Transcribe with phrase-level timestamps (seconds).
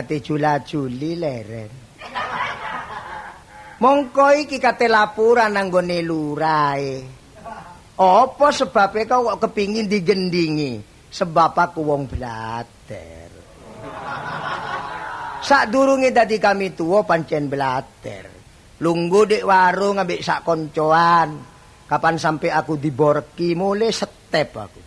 [0.00, 1.68] kate jula-juli leren.
[3.84, 7.04] Mongko iki kate laporan nang gone lurae.
[8.00, 10.80] Apa sebabe kok kepingin digendingi?
[11.12, 13.28] Sebab aku wong blater.
[15.44, 18.24] Sak durunge dadi kami tuwa pancen blater.
[18.80, 21.44] Lunggu dik warung ambek sak koncoan.
[21.84, 24.80] Kapan sampai aku diborki mulai step aku.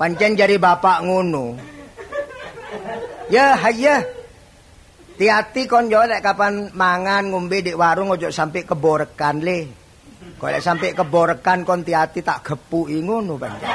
[0.00, 1.79] Pancen jari bapak ngono.
[3.30, 4.02] Ya, hayya.
[5.20, 9.60] Hati-hati kon yo lek kapan mangan ngombe di warung ojo sampai keborekan le.
[10.40, 13.68] Kok lek sampai keborekan kon hati-hati tak gepuki ngono pancen.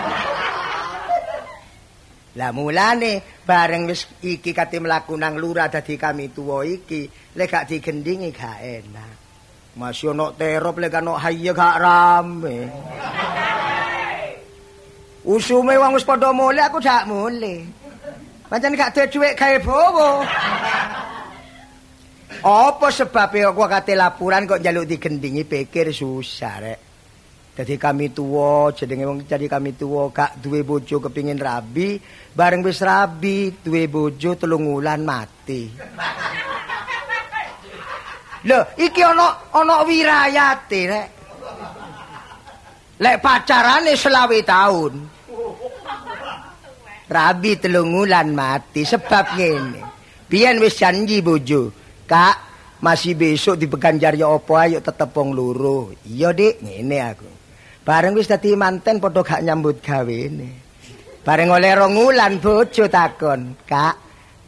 [2.42, 7.06] Lah mulane bareng wis iki kate mlaku nang lurah dadi kami tuwa iki,
[7.38, 9.14] lek gak digendingi gak enak.
[9.78, 12.58] Masih ono terop lek ono hayya gak rame.
[15.30, 17.85] Usume wong wis padha mule aku dak mule.
[18.46, 20.10] Pancen gak duwe dhuwit gawe bowo.
[22.46, 26.80] Apa sebabe aku kate laporan kok njaluk digendingi pikir susah rek.
[27.58, 31.98] Dadi kami tuwa jenenge wong jadi kami tuwa gak duwe bojo kepingin rabi,
[32.36, 35.72] bareng wis rabi duwe bojo telung wulan mati.
[38.46, 41.08] Lho, iki ana ana wirayate rek.
[43.02, 45.15] Lek pacarane selawe tahun.
[47.06, 49.82] Rabi telungulan mati sebab ngene.
[50.26, 51.70] Biyen wis janji bojo,
[52.10, 52.36] Kak,
[52.82, 55.94] masih besok di Beganjar ya apa ayo tetep wong loro.
[56.02, 57.30] Iya, Dik, ngene aku.
[57.86, 60.66] Bareng wis dadi manten padha gak nyambut gawene.
[61.22, 63.96] Bareng oleh rong wulan bojo takon, Kak,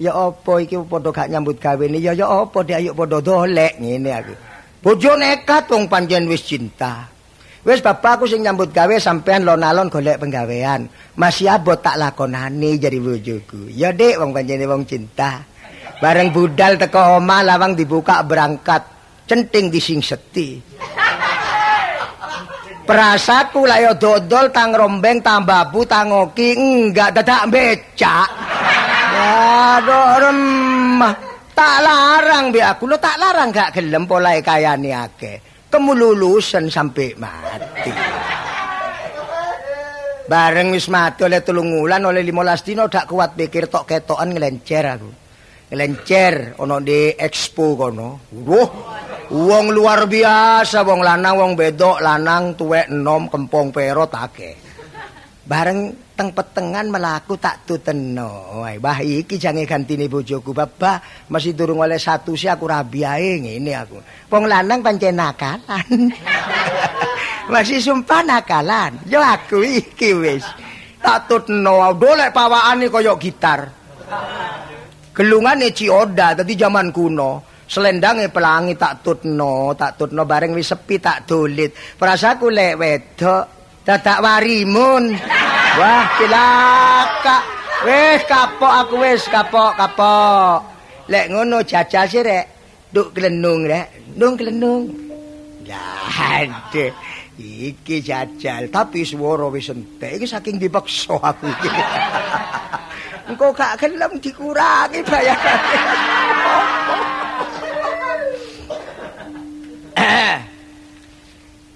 [0.02, 2.02] ya apa iki padha gak nyambut gawene?
[2.02, 4.34] Ya ya apa, Dik, ayo padha dolek ngene aku.
[4.82, 7.17] Bojo nekat wong panjen wis cinta.
[7.68, 10.88] Wis bapakku sing nyambut gawe sampean lon-alon golek penggawean.
[11.20, 13.68] Masih abot tak lakonane jadi bojoku.
[13.68, 15.44] Ya Dik, wong panjene wong cinta.
[16.00, 18.88] Bareng budal teko omah lawang dibuka berangkat.
[19.28, 20.64] Centing di sing seti.
[22.88, 28.32] Perasaku lah ya dodol tang rombeng tang babu tang oki enggak dadak becak.
[29.12, 31.16] Aduh remah.
[31.52, 35.57] Tak larang bi aku lo tak larang gak gelem polahe kayane akeh.
[35.68, 37.92] Kemululusan sampai mati.
[40.28, 44.84] Bareng wis mati oleh tulung wulan oleh 15 dino dak kuat pikir tok ketokan ngelencer
[44.84, 45.10] aku.
[45.72, 48.28] Ngelencer ono di expo kono.
[48.44, 48.70] Wah,
[49.32, 54.56] wong luar biasa wong lanang wong bedok lanang tuwek enom kempong perot akeh.
[55.48, 58.66] Bareng teng petengan melaku tak tuteno.
[58.66, 61.30] Wah, iki jange gantine bojoku, Bapak.
[61.30, 64.02] Masih durung oleh satu sih aku rabi ae ngene aku.
[64.34, 66.10] Wong lanang pancen nakalan.
[67.54, 68.98] Masih sumpah nakalan.
[69.06, 70.44] Yo aku iki wis.
[70.98, 73.62] Tak tuteno, dolek pawakane kaya gitar.
[75.14, 77.46] Gelungane Cioda dadi zaman kuno.
[77.68, 81.76] Selendange pelangi tak tutno, tak tutno bareng wis sepi tak dolit.
[82.00, 83.57] Perasaku lek wedok
[83.88, 85.16] dadak warimun.
[85.80, 87.38] Wah, cilaka.
[87.88, 90.60] Wis kapok aku wis kapok, kapok.
[91.08, 92.46] Lek ngono jajal sih rek.
[92.92, 94.12] Duk glenung rek.
[94.20, 94.92] Ndung glenung.
[95.64, 95.80] Ya,
[96.12, 96.92] ade.
[97.38, 100.20] Iki jajal, tapi swara wis entek.
[100.20, 101.70] Iki saking dipaksa aku iki.
[103.30, 105.80] Engko gak gelem dikurangi bayarane.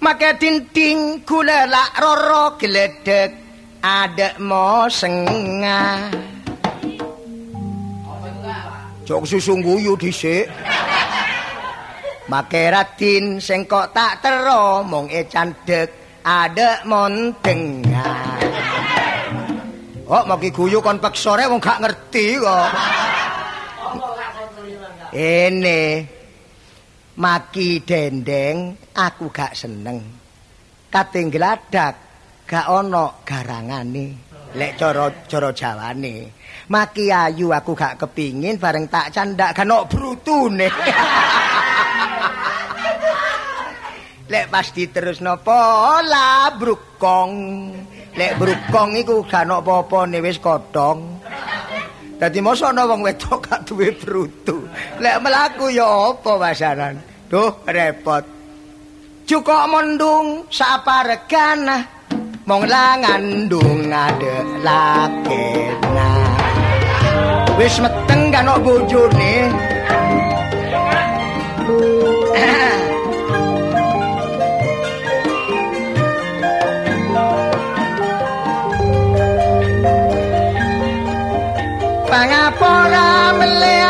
[0.02, 3.30] Make tinting gula lak roro gledek
[3.78, 6.10] adek mo sengah
[9.06, 10.50] Jok susu guyu dhisik.
[12.26, 18.42] Make radin sing kok tak tero mung e candek adek montengah
[20.02, 22.68] Kok mau guyu kon peksore wong gak ngerti kok.
[25.14, 25.82] Ini
[27.12, 30.00] Maki dendeng aku gak seneng.
[30.88, 32.00] Kating geladak
[32.48, 34.16] gak ana garangane.
[34.56, 36.32] Lek cara-cara jawane.
[36.72, 40.72] Maki ayu aku gak kepingin bareng tak candak ono brutune.
[44.32, 47.32] Lek pasti terus napa la brukong.
[48.16, 51.21] Lek brukong iku gak ono apa-apane wis kodhong
[52.22, 54.62] dadi mosok ana wong wedok gak duwe brutu.
[55.02, 56.94] Lek mlaku ya apa wasaran?
[57.26, 58.22] Duh repot.
[59.26, 61.82] Cukup mendung sapa regana
[62.46, 66.10] mong langandung ade lakena
[67.58, 69.34] wis meteng kan bojone
[83.42, 83.81] believe.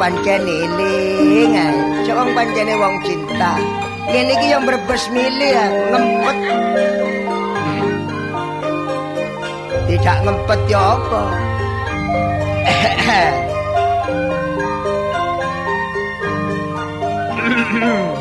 [0.00, 1.72] pancen eling ae.
[2.04, 3.52] Cok wong pancene wong cinta.
[4.12, 5.56] Yen iki yo mbrebes milih
[5.90, 6.38] ngempet.
[9.88, 11.22] Tidak ngempet yo apa?
[17.74, 18.08] Hmm.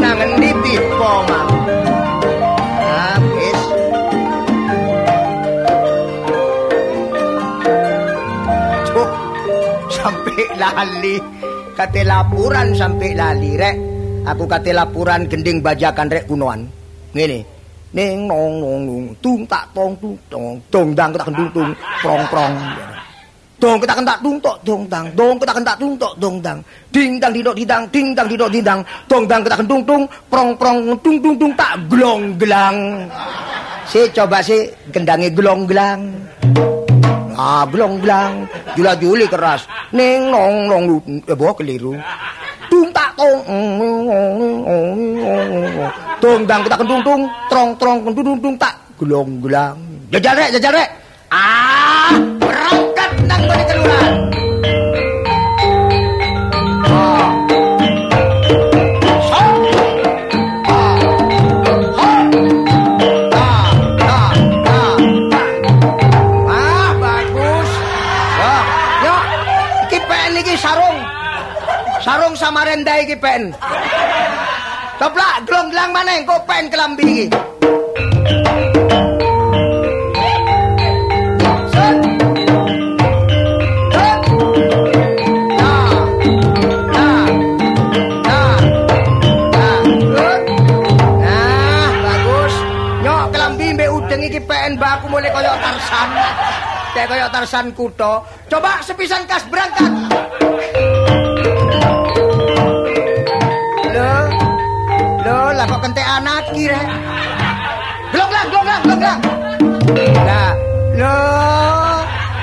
[0.00, 0.88] nang endi tipe
[1.28, 1.50] mang
[2.80, 3.60] habis
[8.88, 9.10] Cuk,
[9.92, 11.16] sampai lali.
[11.76, 13.76] Kate laporan sampai lali rek.
[14.24, 16.81] Aku kate laporan gending bajakan rek kunoan
[17.14, 17.38] ngene
[17.92, 21.70] ning nong nong nong tung tak tong tung tong dong dang tak tung tung
[22.02, 22.54] prong prong.
[23.62, 26.58] Dong kita kentak tung tok dong dang dong kita kentak tung tok dong dang
[26.90, 30.98] ding dang didok didang ding dang didok didang dong dang kita tung tung prong prong
[30.98, 33.06] tung tung tung tak glong gelang
[33.86, 36.10] si coba si gendangi glong gelang
[37.38, 39.62] ah glong gelang jula juli keras
[39.94, 40.84] ning nong nong
[41.28, 41.94] eh bawa keliru
[46.22, 49.76] tung dang kita kentung tung trong trong kentung tung tak glong gelang.
[50.12, 50.88] Jajal rek jajal rek.
[51.32, 54.16] Ah berangkat nang balik kelurahan
[72.02, 73.54] Sarung Samarinda iki pen.
[74.98, 77.26] Coplak glong-glang maneh engko pen kelambi iki.
[96.92, 97.66] Kayak kaya Tarsan.
[97.72, 98.20] Kuto.
[98.52, 101.01] Coba sepisan kas berangkat.
[105.32, 106.82] Lho, lah kok kentek anak kira.
[108.12, 109.20] Glonglang, glonglang, glonglang.
[110.28, 110.52] Lah,
[110.92, 111.16] lho.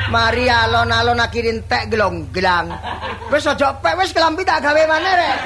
[0.10, 2.74] Mari alon-alon akhirin tek glonglang.
[3.29, 5.38] Wis aja pek, wis kelambi tak gawe maneh rek.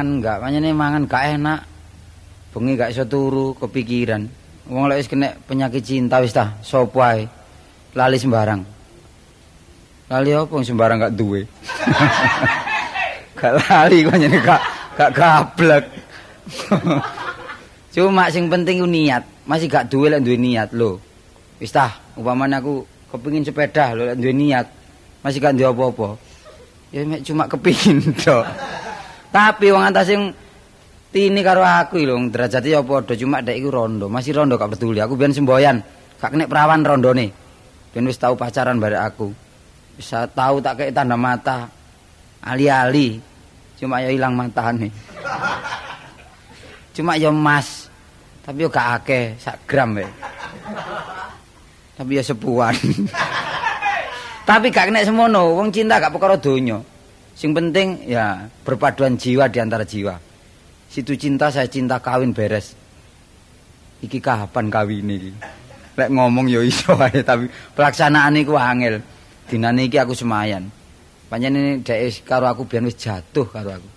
[0.00, 1.60] Mangan enggak, pancene mangan gak enak.
[2.56, 4.24] Bengi gak iso turu, kepikiran.
[4.72, 7.28] Wong lek wis kena penyakit cinta wis tah, sopo ae.
[7.92, 8.64] Lali sembarang.
[10.08, 11.44] Lali yang sembarang gak duwe?
[13.38, 14.62] gak lali kok nyene gak
[14.96, 15.84] gak gablek.
[17.94, 20.96] Cuma sing penting ku niat, masih gak duwe lek duwe niat lho.
[21.60, 24.64] Wis tah, umpamane aku kepengin sepeda lho lek duwe niat,
[25.20, 26.16] masih gak duwe apa-apa.
[26.88, 28.48] Ya cuma kepingin tok.
[29.30, 30.34] Tapi wong antas sing
[31.14, 34.98] tini karo aku lho, derajate ya padha, cuma dek iku rondo, masih rondo gak peduli.
[34.98, 35.78] Aku biyen semboyan,
[36.18, 37.50] gak kena perawan rondone.
[37.90, 39.34] Ben wis tau pacaran barek aku.
[39.98, 41.66] Bisa tahu tak kayak tanda mata.
[42.40, 43.18] Ali-ali.
[43.76, 44.88] Cuma ya hilang matane.
[46.94, 47.90] Cuma ya emas.
[48.46, 50.06] Tapi yo gak akeh, sak gram wae.
[51.98, 52.72] Tapi ya sepuan.
[54.48, 56.78] Tapi gak kena semono, wong cinta gak perkara donya.
[57.40, 60.12] Sing penting ya berpaduan jiwa di antara jiwa.
[60.92, 62.76] Situ cinta saya cinta kawin beres.
[64.04, 65.32] Iki kapan kawin iki?
[65.96, 69.00] Lek ngomong ya iso ae tapi pelaksanaan iku angel.
[69.48, 70.68] Dinane iki aku semayan.
[71.32, 73.88] Panjenengan dhek karo aku biyen wis jatuh karo aku.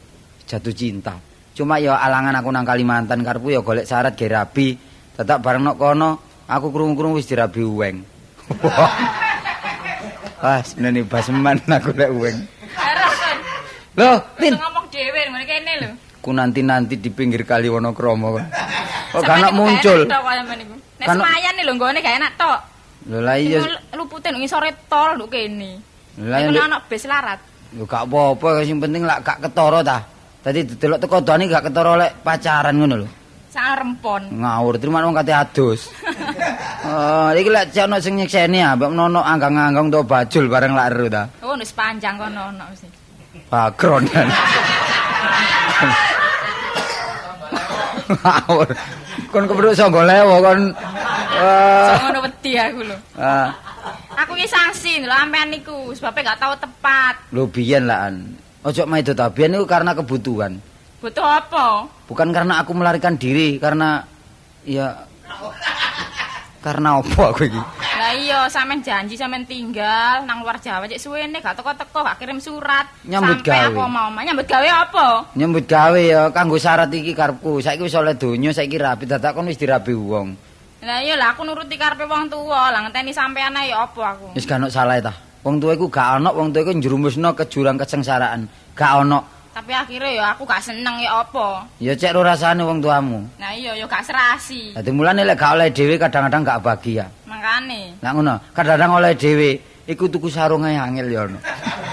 [0.47, 1.19] Jatuh cinta.
[1.51, 4.79] Cuma ya alangan aku nang Kalimantan karepku ya golek syarat ge rabi.
[5.19, 6.09] Tetap bareng nok kono
[6.47, 8.07] aku krungu-krungu wis dirabi uweng.
[10.43, 12.52] Wah, senene baseman aku lek uweng.
[13.93, 15.89] Loh, Tin, ngomong dhewe ngene kene lho.
[16.23, 18.45] ku nanti-nanti di pinggir kali Wonokromo kok.
[19.21, 20.07] Gak anak muncul.
[20.07, 22.59] Nek semayan lho nggone gak enak tok.
[23.11, 23.59] Lho lah iya.
[23.93, 25.77] Lupute nang ngisore tol lho kene.
[26.23, 26.63] Lah Nek iya.
[26.65, 27.37] ana bis larat.
[27.75, 29.99] Lho gak apa-apa, sing penting lak gak ketara ta.
[30.41, 33.07] Dadi delok teko dani gak ketara lek pacaran ngono lho.
[33.53, 34.21] Sangat rempon.
[34.33, 35.91] Ngawur terima wong kate adus.
[36.87, 40.87] Oh, iki lek cek ono sing nyekseni ah, mbok nono anggang-anggang to bajul bareng lak
[40.89, 41.29] eru ta.
[41.45, 43.02] Oh, wis panjang kono ono mesti.
[43.53, 44.09] background.
[48.09, 48.69] Ngawur.
[49.29, 50.73] Kon kepruk iso golewo kon.
[51.33, 51.85] Eh.
[51.85, 52.97] Jangan ngono wedi aku lho.
[53.13, 53.53] Ah.
[54.25, 57.29] Aku iki sangsi lho ampean niku sebabe gak tau tepat.
[57.29, 58.33] Lho biyen lah an.
[58.65, 60.57] Ojo maido tabian biyen niku karena kebutuhan.
[60.97, 61.85] Butuh apa?
[62.09, 64.01] Bukan karena aku melarikan diri karena
[64.65, 65.05] ya
[66.63, 67.59] karena apa aku iki?
[67.99, 72.39] Lah iya sampean janji sampean tinggal nang luar Jawa cek suwene gak teko-teko gak kirim
[72.39, 72.87] surat.
[73.03, 73.75] Nyambut Sampai gawe.
[73.75, 75.07] apa mau nyambut gawe apa?
[75.35, 77.59] Nyambut gawe ya kanggo syarat iki karepku.
[77.59, 80.39] Saiki wis oleh donya, saiki rapi dadak kon wis dirabi wong.
[80.83, 84.35] Lah iya lah aku nuruti karepe wong tuwa, lah ngenteni sampean ae ya apa aku.
[84.39, 85.11] Wis gak ono salah ta.
[85.43, 88.47] Wong tuwa iku gak ono, wong tuwa iku njerumusno ke jurang kesengsaraan.
[88.71, 89.32] Gak ono.
[89.53, 91.69] Tapi akhirnya ya aku gak seneng ya apa.
[91.77, 93.21] Ya cek ro rasane wong tuamu.
[93.37, 94.73] Nah iya ya gak serasi.
[94.73, 97.05] Dadi mulane lek gak oleh dhewe kadang-kadang gak bahagia.
[97.29, 98.01] Makane.
[98.01, 101.37] Lah ngono, kadang-kadang oleh dhewe iku tuku sarung ae angel ya ono.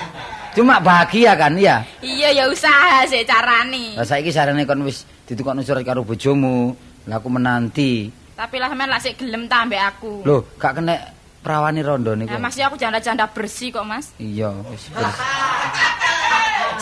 [0.56, 1.84] Cuma bahagia kan ya.
[2.00, 3.92] Iya ya usaha sih carane.
[3.92, 6.72] Lah saiki sarane kon wis ditukokno surat karo bojomu.
[7.12, 8.08] Lah aku menanti.
[8.40, 10.24] Tapi lah sampean lah sik gelem ta ambek aku.
[10.24, 10.96] Loh, gak kena
[11.44, 12.32] perawani rondo niku.
[12.32, 14.16] Nah, masih aku janda-janda bersih kok, Mas.
[14.16, 15.28] Iya, wis bersih.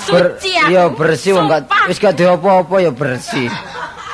[0.09, 0.68] Ber- Suci aku.
[0.73, 3.49] Iya bersih wong gak wis gak apa-apa ya bersih.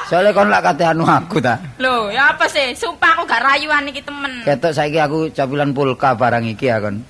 [0.05, 1.57] Soalnya kon lak kate anu aku ta.
[1.81, 2.77] Loh, ya apa sih?
[2.77, 4.45] Sumpah aku gak rayuan iki temen.
[4.45, 7.01] Ketok saiki aku capilan pulka barang iki ya kon.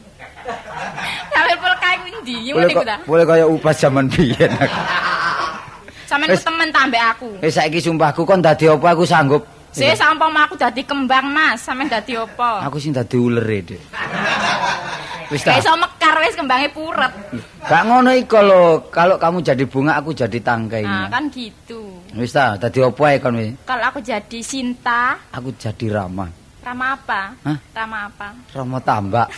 [1.35, 2.37] Sampe pulka iku ndi?
[2.55, 2.97] Boleh kok ta.
[3.03, 4.53] boleh kaya upas zaman biyen.
[4.55, 4.81] aku.
[6.07, 7.29] Sampeyan temen ta ambek aku.
[7.43, 9.43] Wis saiki sumpahku kon dadi apa aku sanggup.
[9.75, 11.67] Sih sampung aku dadi kembang, Mas.
[11.67, 12.63] Sampeyan dadi apa?
[12.71, 13.83] Aku sing dadi ulere, Dik.
[15.35, 15.59] Wis ta.
[15.59, 17.11] Iso mekar wis kembange puret.
[17.65, 21.01] Gak ngono iku lho, kalau kamu jadi bunga aku jadi Nah, tangkainya.
[21.11, 21.81] kan gitu.
[22.15, 23.51] Wis ta, dadi apa ae kon wis.
[23.67, 26.29] Kalau aku jadi Sinta, Aku jadi Rama.
[26.65, 27.21] Rama apa?
[27.45, 27.59] Hah?
[27.77, 28.29] Rama apa?
[28.55, 29.29] Rama tambak.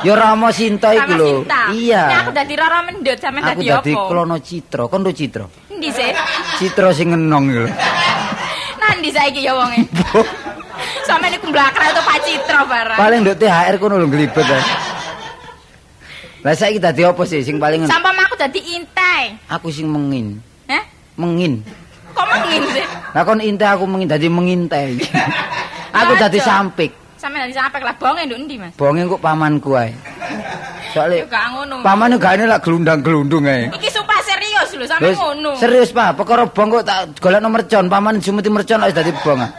[0.00, 1.32] Ya Rama Sinta iku lho.
[1.74, 2.02] Iya.
[2.08, 4.06] Nah, aku dadi Rara Mendut, sampeyan Aku dadi dadi apa?
[4.06, 4.82] Klono Citra.
[4.86, 5.44] Kon lho Citra.
[5.68, 6.08] Endi sih?
[6.56, 7.70] Citra sing ngenong iku lho.
[8.88, 9.84] Nandi saiki ya wonge.
[11.08, 12.98] Sampeyan iku mblakrak to Pak Citra barang.
[12.98, 14.46] Paling nduk THR kono lho glibet.
[16.46, 19.36] Lah saiki dadi apa sih sing paling Sampam aku dadi intai.
[19.50, 20.40] aku sing mengin.
[20.70, 20.84] Hah?
[21.18, 21.60] Mengin.
[22.14, 22.84] Kok mengin sih?
[23.12, 24.96] Lah kon intai aku mengin dadi mengintai.
[26.00, 26.94] aku dadi sampik.
[27.18, 28.72] Sampeyan dadi sampai lah bonge nduk endi, Mas?
[28.78, 29.90] Bonge kok pamanku ae.
[30.94, 31.84] Soale gak ngono.
[31.84, 33.68] pamane gak ini lah gelundang-gelundung ae.
[33.74, 33.88] Iki
[34.78, 35.50] lho, sampe ngono.
[35.58, 36.14] Serius, Pak.
[36.14, 39.42] Perkara bong kok tak golekno mercon, paman jumeti mercon wis dadi bong.
[39.42, 39.50] ah.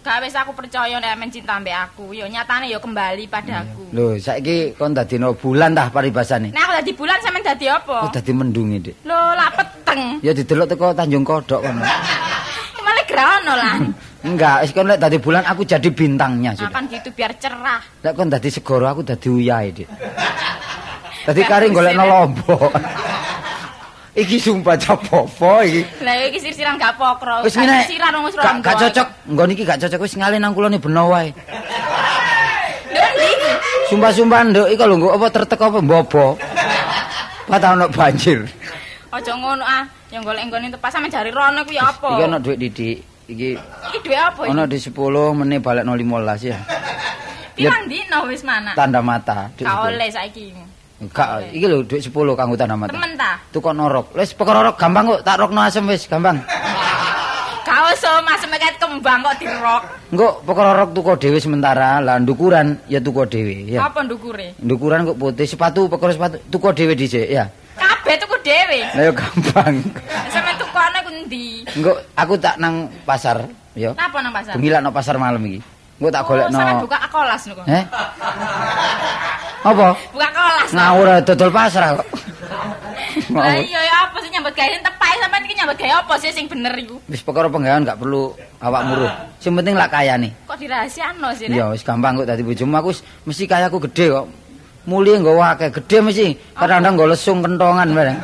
[0.00, 2.16] Gak wis aku percaya nek men cinta ambek aku.
[2.16, 3.92] Yo nyatane yo kembali padaku.
[3.92, 6.56] Lho, saiki kon dadi no bulan tah paribasane.
[6.56, 7.96] Nek aku dadi bulan sampeyan dadi apa?
[8.04, 8.94] Oh, dadi mendungi, Dik.
[9.04, 10.00] Lho, lah peteng.
[10.24, 11.84] Ya didelok teko Tanjung Kodok kono.
[12.84, 13.74] Malah grono lah.
[14.28, 16.72] Enggak, wis kon lek dadi bulan aku jadi bintangnya sudah.
[16.72, 17.80] Akan gitu biar cerah.
[18.00, 19.88] Lek kon dadi segoro aku dadi uyahe, Dik.
[21.28, 22.72] Dadi kari golekno lombok.
[24.14, 25.82] Iki sumpah capopo iki.
[26.02, 27.46] Lah iki sirsiran gak pokro.
[27.46, 27.86] Wis ngene.
[27.86, 28.64] Sirsiran wong wis Gak rondo.
[28.66, 29.06] gak cocok.
[29.30, 31.30] Nggon iki gak cocok wis ngale nang kulone beno wae.
[33.90, 36.38] Sumpah-sumpah nduk iki lho apa tertek apa mbobo.
[37.50, 38.46] Patah ono banjir.
[39.10, 39.82] Aja ngono ah.
[40.10, 42.18] Yang golek nggone tepas sampe jari rono ku ya apa?
[42.18, 42.98] Iki ono dhuwit didik.
[43.30, 43.50] Iki
[43.90, 44.50] Iki duwe apa iki?
[44.50, 46.58] ono di 10 menit balik 15 ya.
[47.54, 48.74] Pirang dino wis mana?
[48.74, 49.50] Tanda mata.
[49.54, 49.86] dhuwit Gak 10.
[49.90, 50.46] oleh saiki.
[51.00, 52.92] Gak, iki lho dhuwit 10 kanggo tanda mata.
[52.92, 53.40] Temen ta?
[53.48, 54.12] Tukok norok.
[54.12, 56.44] Wis perkara rok gampang kok, tak rokno asem wis gampang.
[57.64, 59.82] Gak usah mas meket kembang kok dirok.
[60.12, 63.80] Engko perkara rok tuku dhewe sementara, lah ndukuran ya tuku dhewe ya.
[63.88, 64.52] Apa ndukure?
[64.60, 67.48] Ndukuran kok putih, sepatu perkara sepatu tuku dhewe dhisik ya.
[67.80, 68.80] Kabeh tuku dhewe.
[68.92, 69.74] Lah ya gampang.
[70.28, 71.64] Sampe tukone ku ndi?
[71.80, 73.96] Engko aku tak nang pasar ya.
[73.96, 74.52] Napa nang pasar?
[74.52, 75.64] Bengi nang pasar malam iki.
[75.96, 76.56] Engko tak Oh, golekno.
[76.60, 77.62] sampe buka kolas niku.
[77.64, 77.84] Eh?
[79.60, 79.92] Apa?
[80.12, 80.68] Buka kolas.
[80.72, 82.08] Ngawur dodol pasar kok.
[83.34, 86.46] Lah iya ya apa sih nyambut gawe tepai sampean iki nyambut gawe apa sih sing
[86.46, 86.96] bener iku?
[87.10, 89.12] Wis perkara penggawean gak perlu awak muruh.
[89.42, 90.30] Sing penting lak kayane.
[90.46, 91.50] Kok dirahasiano sih?
[91.50, 94.26] Ya wis gampang kok dadi bojomu aku wis mesti kayaku gede kok.
[94.88, 96.26] Mulie nggawa akeh, gede mesti.
[96.56, 98.18] Kadang-kadang nggo lesung kentongan bareng.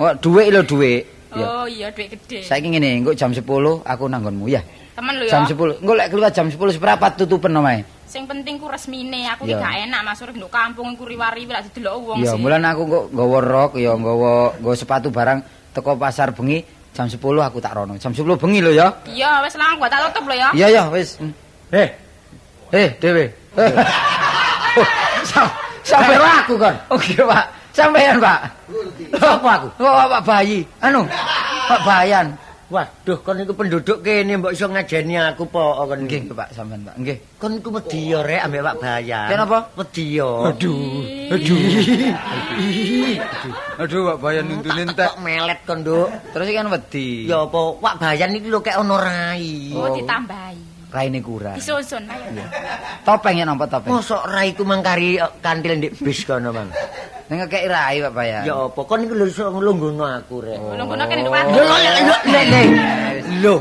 [0.00, 1.02] Kok dhuwit lho dhuwit.
[1.34, 2.46] Oh iya duit gede.
[2.46, 3.42] Saiki ngene, engko jam 10
[3.82, 4.62] aku nanggonmu ya.
[4.94, 5.32] Temen lho ya.
[5.34, 5.82] Jam 10.
[5.82, 7.82] Engko lek keluar jam 10 seprapat tutupen omahe.
[8.14, 9.58] Sing penting ku resmine, aku iki Iya.
[9.58, 12.38] gak enak Mas urip nduk kampung iku riwari lak didelok wong Ya, sih.
[12.38, 15.42] mulan aku kok nggawa rok ya nggawa nggawa sepatu barang
[15.74, 16.62] teko pasar bengi
[16.94, 17.98] jam 10 aku tak rono.
[17.98, 18.86] Jam 10 bengi lho ya.
[19.10, 20.48] Iya, wis lang gua tak tutup lho ya.
[20.54, 21.18] Iya ya wis.
[21.74, 21.90] Eh.
[22.70, 23.34] Eh, Dewe.
[23.58, 23.72] Eh.
[24.78, 24.86] Oh,
[25.34, 25.50] sam-
[25.82, 26.74] Sampai aku kan.
[26.94, 27.44] Oke, Pak.
[27.74, 28.46] Sampean, Pak.
[29.18, 29.68] Apa aku?
[29.82, 30.62] Oh, Pak Bayi.
[30.78, 31.02] Anu,
[31.66, 32.30] Pak Bayan.
[32.72, 36.96] Waduh, kon iku penduduk kene mbok iso ngajeni aku po kon Nggih, Pak, sampean, Pak.
[36.96, 37.16] Nggih.
[37.36, 39.28] Kon iku wedi ya rek ambek Pak Bayan.
[39.28, 39.58] Kenapa?
[39.76, 40.30] Wedi ya.
[40.48, 40.80] Aduh,
[41.28, 41.60] aduh.
[43.84, 45.12] Aduh, Pak Bayan nuntun entek.
[45.12, 46.08] Kok melet kon, Nduk.
[46.32, 47.08] Terus kan wedi.
[47.28, 49.76] Ya apa Pak Bayan iki lho kek ono rai.
[49.76, 50.74] Oh, ditambahi.
[50.94, 51.58] raine kurang.
[51.58, 52.46] Disusun ayo.
[53.02, 53.90] Topeng ya nampak topeng.
[53.90, 56.70] Mosok rai ku mangkari eh, kantil ndek bis kono, Mang.
[57.24, 58.42] Ning ngekeki rai Pak Bayan.
[58.44, 60.60] Ya apa kon iku lho iso nglungguhno aku rek.
[60.60, 61.44] Belum kono kene tuan.
[61.48, 62.16] Lho lho lho
[63.40, 63.56] lho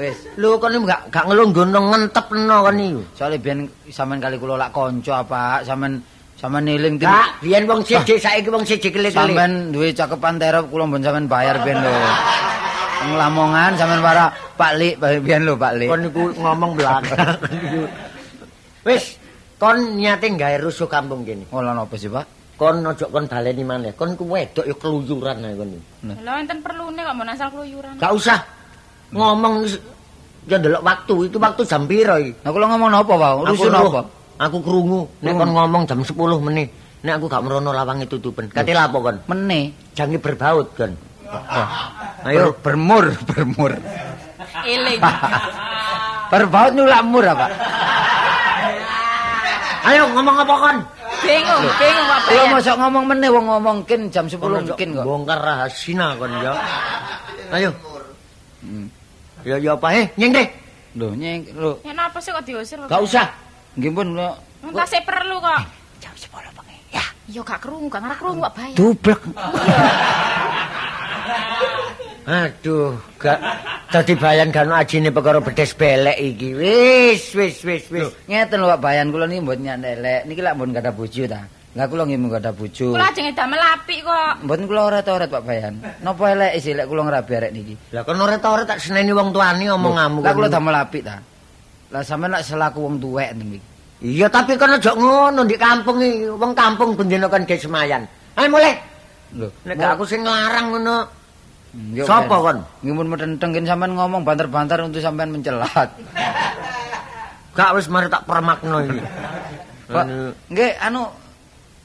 [0.00, 0.16] wis.
[0.40, 3.02] lho kon iku gak gak nglungguhno ngentepno kon iku.
[3.12, 6.00] Soale biyen sampean kali kula lak kanca apa sampean
[6.40, 9.36] sampean niling tim Kak, biyen wong siji saiki wong siji kelik-kelik.
[9.36, 11.92] sampean duwe cakepan terop kula mbon sampean bayar biyen lho.
[13.04, 15.92] Wong Lamongan sampean para Pak Lik biyen lho Pak Lik.
[15.92, 17.36] kon niku ngomong belakang.
[18.88, 19.20] Wis,
[19.60, 21.48] kon nyate gawe rusuh kampung kene.
[21.52, 22.43] Olah napa sih, Pak?
[22.64, 23.92] Kon ojo kon baleni maneh.
[23.92, 25.68] Kon ku wedok ya keluyuran ae kon.
[26.00, 28.00] Lho enten perlune kok mau asal keluyuran.
[28.00, 28.40] Gak usah
[29.12, 29.68] ngomong
[30.48, 32.32] ya ndelok waktu, itu waktu jam piro iki?
[32.40, 33.32] Nah kula ngomong napa, Pak?
[33.52, 34.00] Rusuh napa?
[34.40, 36.72] Aku krungu nek kon ngomong jam 10 menit.
[37.04, 38.48] Nek aku gak merono lawange tutupen.
[38.48, 39.20] Kate lapo kon?
[39.28, 39.76] Meneh.
[39.92, 40.96] Jange berbaut kon.
[42.24, 43.76] Ayo bermur, bermur.
[44.64, 45.00] Eling.
[46.32, 47.46] Berbaut nyulak mur apa?
[49.84, 50.76] Ayo ngomong apa kon?
[51.24, 52.52] Bingung, bingung Pak Kula Bayan.
[52.52, 55.04] mosok ngomong meneh wong ngomongkin jam 10 Kon mungkin kok.
[55.08, 56.52] Bongkar rahasia kon ya.
[57.56, 57.70] Ayo.
[58.60, 58.86] Hmm.
[59.44, 60.48] Ya ya apa eh nyeng deh.
[60.94, 61.72] Lho, nyeng lho.
[61.84, 63.26] Ya napa sih kok diusir Pak Gak usah.
[63.76, 64.30] Nggih pun lho.
[64.64, 65.60] Entasih perlu kok.
[66.00, 66.76] Jam 10 bengi.
[66.92, 67.04] Ya.
[67.28, 68.76] Yo gak krungu, gak ngarep krungu Pak Bayan.
[68.76, 69.20] Dublek.
[72.24, 73.36] Aduh, gak
[73.92, 76.56] dadi bayan kan ajine perkara bedes belek iki.
[76.56, 78.08] Wis, wis, wis, wis.
[78.24, 80.24] Ngeten lho Pak Bayan kula niki mboten nyandelek.
[80.24, 81.44] Niki lak mboten gadah bojo ta.
[81.76, 82.96] Lah kula nggih mung gadah bojo.
[82.96, 84.32] Kula ajeng damel apik kok.
[84.40, 85.74] Mboten kula oret-oret Pak Bayan.
[86.00, 87.74] Napa elek sih lek kula ngrabi arek niki?
[87.92, 90.24] Lah kon ora-ora tak seneni wong tuane omonganmu.
[90.24, 91.20] Lah kula damel apik ta.
[91.92, 93.60] Lah sampean lak selaku wong tuwek niki.
[94.00, 96.24] Iya, tapi kon aja ngono di kampung iki.
[96.32, 98.08] Wong kampung bendina kan ge semayan.
[98.32, 98.72] Ayo mulai.
[99.36, 101.23] Lho, Nek aku sing nglarang ngono.
[102.06, 102.58] Sapa kon?
[102.82, 105.90] Nggih mun metentengin sampean ngomong banter-banter untuk sampean mencelat.
[107.54, 108.98] Gak wis mari tak permakno iki.
[109.90, 110.06] Pak,
[110.50, 111.06] nggih anu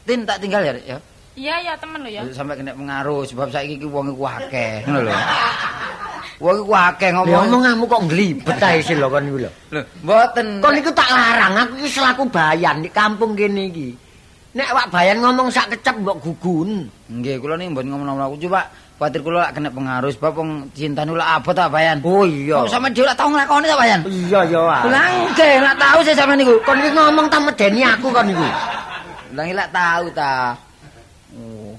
[0.09, 0.97] Tin tak tinggal ya, ya.
[1.37, 2.25] Iya ya temen lho ya.
[2.33, 5.13] Sampai kena pengaruh sebab saiki iki wong iku akeh, ngono lho.
[6.41, 7.45] Wong iku akeh ngomong.
[7.45, 9.51] omonganmu kok nglibet ae sih lho kon iku lho.
[9.69, 10.65] Lho, mboten.
[10.65, 13.93] Kon iku tak larang, aku iki selaku bayan di kampung kene iki.
[14.57, 16.89] Nek wak bayan ngomong sak kecep mbok gugun.
[17.05, 18.65] Nggih, kula niki mboten ngomong-ngomong aku coba
[18.99, 22.03] kuwatir kula lak kena pengaruh sebab wong cintane lak abot ta bayan.
[22.03, 22.59] Oh iya.
[22.59, 23.99] Oh, sampe dhewe lak tau nglakoni ta bayan.
[24.03, 24.59] Iya ya.
[24.91, 26.59] Lah nggih, lak tau sih sampean niku.
[26.67, 28.47] Kon iki ngomong ta medeni aku kon iku.
[29.39, 30.51] Lah lak tau ta.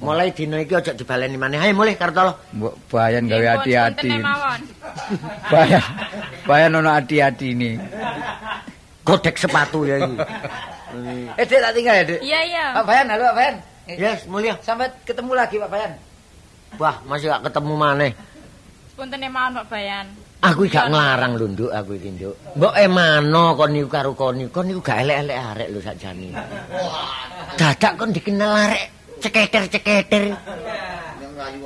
[0.00, 1.61] Mulai dina iki aja dibaleni maneh.
[1.61, 2.33] Ayo mulai Kartolo.
[2.56, 4.16] Mbok bayan gawe hati-hati.
[5.52, 5.85] Bayan.
[6.48, 7.76] Bayan ono hati-hati ini.
[9.04, 10.16] Godek sepatu ya iki.
[11.37, 12.20] Eh, Dek tak tinggal ya, Dek.
[12.24, 12.64] Iya iya.
[12.80, 13.54] Pak Bayan, halo Pak Bayan.
[13.92, 14.56] Yes, mulia.
[14.64, 15.92] Sampai ketemu lagi Pak Bayan.
[16.78, 18.12] Wah, masih gak ketemu maneh.
[18.94, 20.06] Punten mawon Pak Bayan.
[20.40, 22.37] Aku gak nglarang lho, Nduk, aku iki, Nduk.
[22.56, 26.28] Mbok emano kon niku karo kon niku, kon niku gak elek-elek arek lho sakjane.
[27.56, 28.85] Dadak kon dikenal arek
[29.20, 30.24] ceketer-ceketer.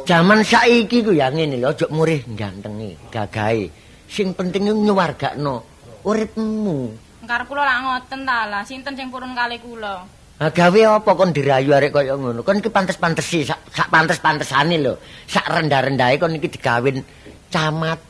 [0.07, 3.71] Zaman saiki ku ya ngene lho, aja murih gantenge, gagahe.
[4.11, 5.63] Sing penting nyuwargakno
[6.03, 6.95] uripmu.
[7.25, 10.24] Karep kula lak ngoten ta lah, sinten sing purun kali kula.
[10.51, 12.43] Gawe apa kon dirayu arek kaya ngono?
[12.43, 14.99] Kon iki pantes-pantesi, sak, sak pantes-pantesane lho.
[15.25, 17.01] Sak rendah-rendahe kon iki digawin
[17.49, 18.03] camat.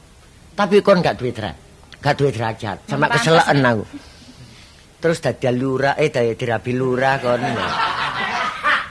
[0.57, 1.59] Tapi kon gak duwe derajat.
[2.01, 2.77] Gak duwe derajat.
[2.89, 3.71] Sama Pantes keseleken ya.
[3.75, 3.85] aku.
[4.99, 7.43] Terus dadi lurah, eh dadi dirabi lurah kon.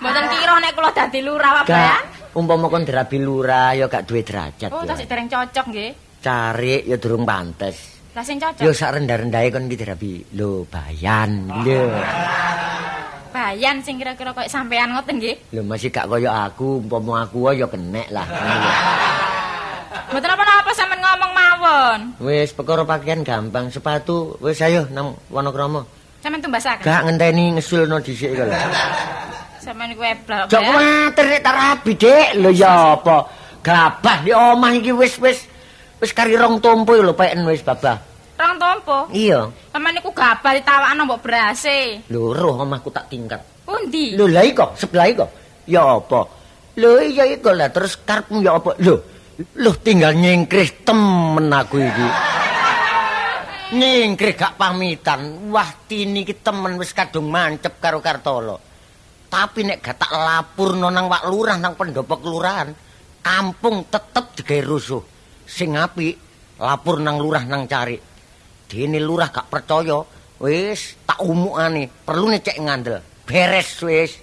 [0.03, 2.03] Mboten kira nek kula dadi lurah Gak Bayan.
[2.33, 4.69] umpama kon dirabi lurah ya gak duwe derajat.
[4.69, 4.93] Oh, ya.
[4.93, 5.91] tasik dereng cocok nggih.
[6.21, 7.77] Cari ya durung pantes.
[8.13, 8.61] Lah sing cocok.
[8.61, 11.49] Yo sak rendah-rendahe kon iki dirabi lho bayan.
[11.65, 11.81] Lho.
[13.53, 15.53] Bayan sing kira-kira koyo sampean ngoten nggih.
[15.53, 18.25] Lho masih gak kaya aku, umpama aku ya kenek lah.
[20.09, 21.99] Mboten apa-apa sampean ngomong mawon.
[22.17, 25.85] Wis perkara pakaian gampang, sepatu wis ayo nang Wonokromo.
[26.25, 26.81] Sampean tumbasaken.
[26.81, 28.57] Gak ngenteni ngesulno dhisik iku lho.
[29.61, 30.49] Sampean iku eblak.
[30.49, 32.27] Jok kuwatir nek tak Dik.
[32.41, 33.29] Lho ya apa?
[33.61, 35.45] Gabah di omah iki wis wis
[36.01, 38.01] wis kari rong tompo lho peken wis babah.
[38.43, 38.97] Rong tompo.
[39.15, 39.47] Iya.
[39.71, 42.03] Sampean niku gabah ditawakno mbok berase.
[42.11, 43.39] Lho roh omahku tak tingkat.
[43.63, 44.19] Pundi?
[44.19, 45.25] Lho lha iko sebelah iko.
[45.63, 46.27] Ya apa?
[46.75, 48.75] Lho iya iko lah terus karepmu ya apa?
[48.83, 48.95] Lho
[49.55, 52.07] lho tinggal nyengkris temen aku iki.
[53.79, 55.47] Nyengkris gak pamitan.
[55.47, 58.59] Wah tini ki temen wis kadung mancep karo Kartolo.
[59.31, 62.69] Tapi nek gak tak lapurno nang Wak Lurah nang pendopo kelurahan,
[63.25, 65.03] kampung tetep digawe rusuh.
[65.43, 66.15] sing apik
[66.59, 68.12] lapor nang lurah nang cari.
[68.73, 70.01] Dene lurah gak percaya,
[70.41, 73.05] wis tak umukane, perlu cek ngandel.
[73.21, 74.17] Beres wis.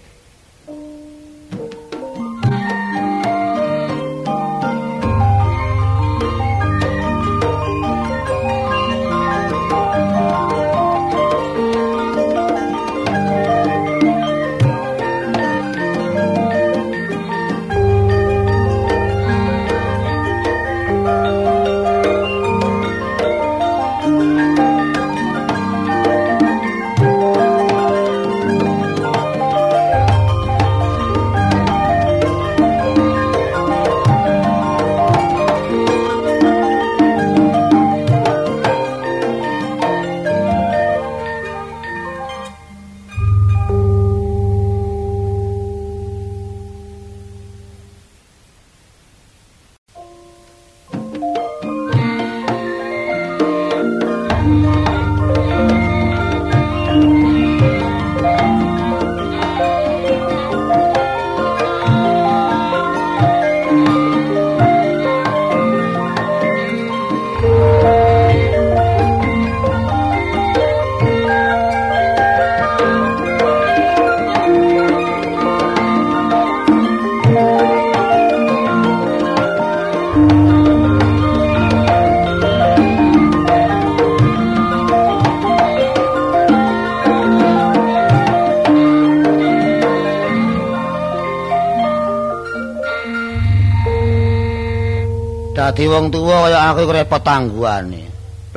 [95.70, 98.02] Dadi wong tuwa kaya aku repot tangguhane.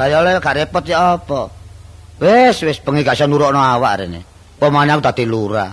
[0.01, 1.45] Lah ya oleh gak repot ya apa?
[2.17, 4.25] Wis wis bengi gak iso nurukno awak rene.
[4.57, 5.69] Pemane aku dadi lurah.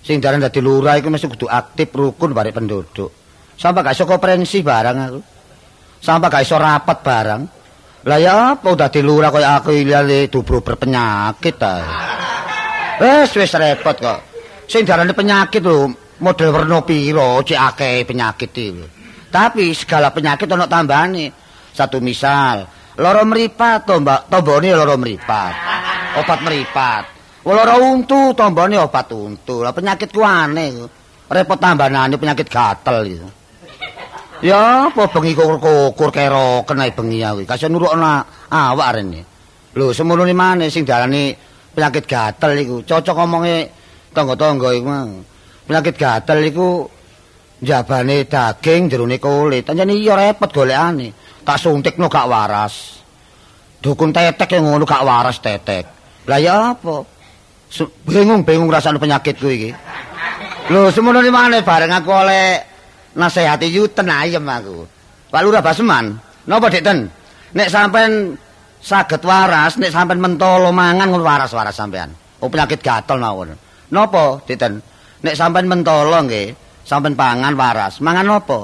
[0.00, 3.12] Sing jaran dadi lurah iku mesti kudu aktif rukun barek penduduk.
[3.60, 5.20] Sampai gak iso koperensi barang aku.
[6.00, 7.42] Sampai gak iso rapat barang.
[8.08, 11.84] Lah ya apa dadi lurah kaya aku iki dubro berpenyakit ta.
[12.96, 14.20] Wis wis repot kok.
[14.64, 15.92] Sing jarane penyakit lho
[16.24, 18.95] model werna pira cek akeh penyakit iki.
[19.30, 21.32] Tapi segala penyakit ana tambane.
[21.76, 22.64] Satu misal,
[22.96, 25.54] lara mripat tomba, tombone lara mripat.
[26.16, 27.04] Obat mripat.
[27.44, 29.60] Lara untu tombone obat untu.
[29.60, 30.88] Lah penyakit ku aneh.
[31.26, 33.28] Repot tambanane penyakit gatel itu.
[34.44, 37.42] Ya, apa bengi kukur-kukur kero kena bengi aku.
[37.48, 39.20] Kasih nurukna awak rene.
[39.76, 41.36] Lho, semono maneh sing diarani
[41.76, 42.76] penyakit gatel iku.
[42.84, 43.68] Cocok omonge
[44.16, 44.90] tangga-tangga iku.
[45.66, 46.88] Penyakit gatel iku
[47.62, 49.68] jabane daging jerone kulit.
[49.68, 51.12] Anjane iya repot golekane.
[51.46, 53.04] Tak suntikno gak waras.
[53.78, 55.84] Dukun tetek yang ngono gak waras tetek.
[56.26, 57.06] Lah ya apa?
[58.06, 59.70] Bingung-bingung rasane penyakitku iki.
[60.66, 62.58] Lho, semono ni maneh bareng aku oleh
[63.14, 64.82] nasihati yuten ayem aku.
[65.30, 67.06] Pak Lurah Baseman, napa Dik Ten?
[67.54, 68.34] Nek sampean
[68.82, 72.10] saged waras, nek sampean mentolo mangan waras-waras sampean.
[72.42, 73.54] Oh penyakit gatel mawon.
[73.94, 74.82] Napa Dik Ten?
[75.22, 77.98] Nek sampean mentolo nggih, sampean pangan waras.
[77.98, 78.58] Mangan apa?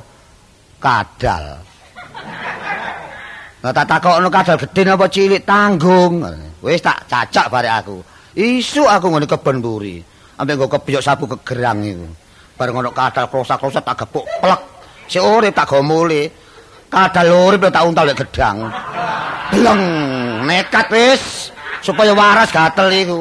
[0.79, 1.45] Kadal.
[3.63, 6.23] Lah tak takokno kadal gedhe napa cilik tanggung.
[6.63, 7.99] Wis tak cacak barek aku.
[8.39, 9.99] Isu aku ngene kebon mburi.
[10.39, 12.07] Ambek nggo kepiyok sabu kegerang iku.
[12.59, 14.63] Bareng ono kadal krosak-krosak tak gepuk plek.
[15.07, 16.31] Si urip tak gomule.
[16.91, 18.67] Kadal urip tak untal lek gedang.
[19.53, 19.83] Bleng,
[20.49, 21.53] nekat wis
[21.85, 23.21] supaya waras gatel iku.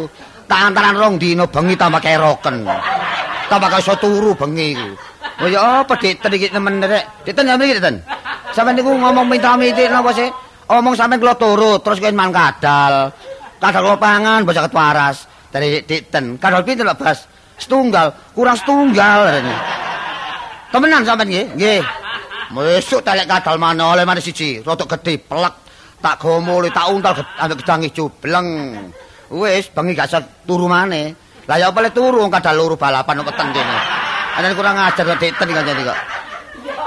[0.49, 2.65] Tak antaran rong dino bengi tambah keroken.
[3.51, 4.89] Tambah kaya iso turu bengi iku.
[5.43, 7.27] Oh ya apa dik ten iki nemen rek.
[7.27, 7.99] Dik ten iki ten.
[8.55, 10.31] Sampe niku ngomong minta miti napa sih?
[10.71, 13.11] Omong sampe kula turu terus kowe man kadal.
[13.59, 16.39] Kadal kula pangan bocah ketwaras dari dik ten.
[16.39, 17.27] Kadal pinten lho Bas?
[17.59, 19.53] Setunggal, kurang setunggal rene.
[20.71, 21.45] Temenan sampean nggih?
[21.59, 21.81] Nggih.
[22.55, 25.53] Mesuk telek kadal mana oleh mana siji, rodok gede, pelek.
[26.01, 28.73] Tak gomuli, tak untal ambek gedang ijo bleng.
[29.29, 30.09] Wis bengi gak
[30.49, 31.13] turu maneh.
[31.49, 33.77] Lah ya boleh turu wong kadal luru balapan kok kene.
[34.37, 35.99] Ana kurang ajar kok diten jadi kok.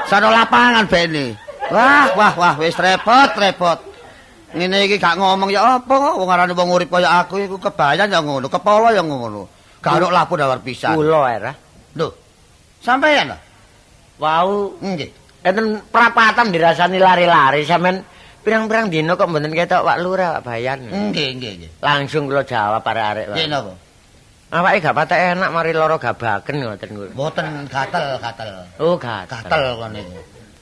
[0.06, 1.34] Sano lapangan bene.
[1.72, 3.80] Wah, wah, wah wis repot, repot.
[4.54, 8.06] Ngene iki gak ngomong ya apa kok wong arane wong urip kaya aku iku kebayan
[8.06, 9.50] ya ngono, kepala ya ngono.
[9.82, 10.94] Gak ono lapu dawar pisan.
[10.94, 11.52] Kula era.
[11.98, 12.08] Lho.
[12.78, 13.38] Sampeyan lho.
[14.22, 15.10] Wau, Nggih.
[15.42, 18.06] enten prapatan dirasani lari-lari sampean
[18.46, 20.78] pirang-pirang dino kok mboten ketok Pak Lurah, Pak Bayan.
[20.86, 21.70] Nggih, nggih, nggih.
[21.82, 23.34] Langsung kula jawab arek-arek.
[23.34, 23.72] Nggih napa?
[24.54, 27.10] Awake gak patek enak mari lara gabaken ngoten kuwi.
[27.10, 28.50] Mboten gatel, gatel.
[28.78, 29.50] Oh, gatel.
[29.50, 30.20] Gatel kon niku.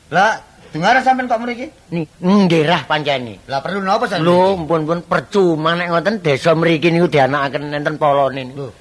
[0.09, 0.40] Lah,
[0.72, 1.68] dengar sampean kok mriki?
[1.92, 3.37] Nih, nggirah panceni.
[3.52, 4.24] Lah perlu napa sampean?
[4.24, 8.72] Lho, mpun-pun percuma nek ngoten desa mriki niku dianakaken enten polone niku.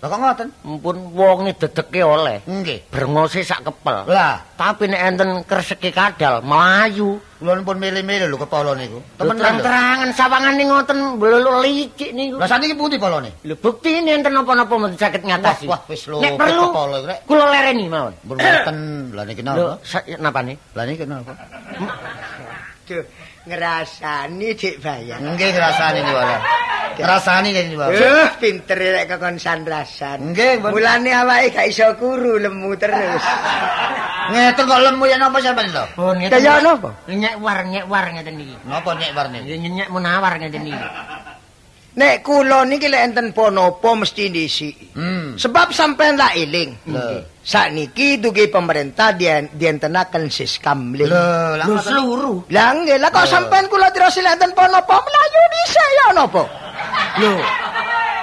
[0.00, 0.02] Lho.
[0.02, 0.48] Lah kok ngoten?
[0.64, 2.40] Mumpun wonge dedeke oleh.
[2.42, 2.88] Nggih.
[2.88, 4.08] Brengose sak kepel.
[4.08, 7.20] Lah, Tapi nek enten kreseki kadal melayu.
[7.36, 9.00] kula pun milih-milih lho kepala niku.
[9.16, 9.40] Temen lho.
[9.40, 12.36] terang-terangan sawangane ngoten blulu licik niku.
[12.36, 13.32] Lah saniki pundi polone?
[13.44, 15.64] Lho buktine enten napa-napa mboten saged ngatasi.
[15.64, 17.18] Wah, wis lho, Nek perlu kepala iku, Rek.
[17.24, 18.12] kula lereni mawon.
[18.24, 18.76] Pun ngoten.
[19.12, 19.74] Lah niki Lho, napa?
[19.80, 20.56] sa- napa nih?
[20.72, 21.32] Lah niki napa?
[22.84, 23.04] Duh,
[23.48, 25.20] ngrasani dik bayang.
[25.24, 26.36] Nggih ngrasani niku ora.
[27.00, 27.84] Ngrasani niku niku.
[27.96, 30.18] Duh, pinter rek kekon sandrasan.
[30.32, 30.70] Nggih, Mbon.
[30.76, 33.24] Mulane awake gak iso kuru lemu terus.
[34.30, 35.84] Ngeten kok lemu ya napa sampean lho?
[35.98, 36.90] Oh, Kaya napa?
[37.10, 38.56] Nyek war, nyek war ngeten iki.
[38.68, 39.38] Napa nyek warne?
[39.48, 40.86] Ya nyek menawar ngeten iki.
[41.90, 44.70] Nek kula niki lek enten ponopo mesti ndisi.
[44.94, 45.34] Hmm.
[45.34, 46.70] Sebab sampean lak eling.
[46.86, 47.26] Lho.
[47.42, 51.10] Sakniki dugi pemerintah dien dientenaken siskamling.
[51.10, 52.38] Lho, lah Lho seluruh.
[52.54, 56.42] Lah nggih, lah kok sampean kula dirasi lek enten ponopo melayu dhisik ya napa?
[57.18, 57.34] Lho.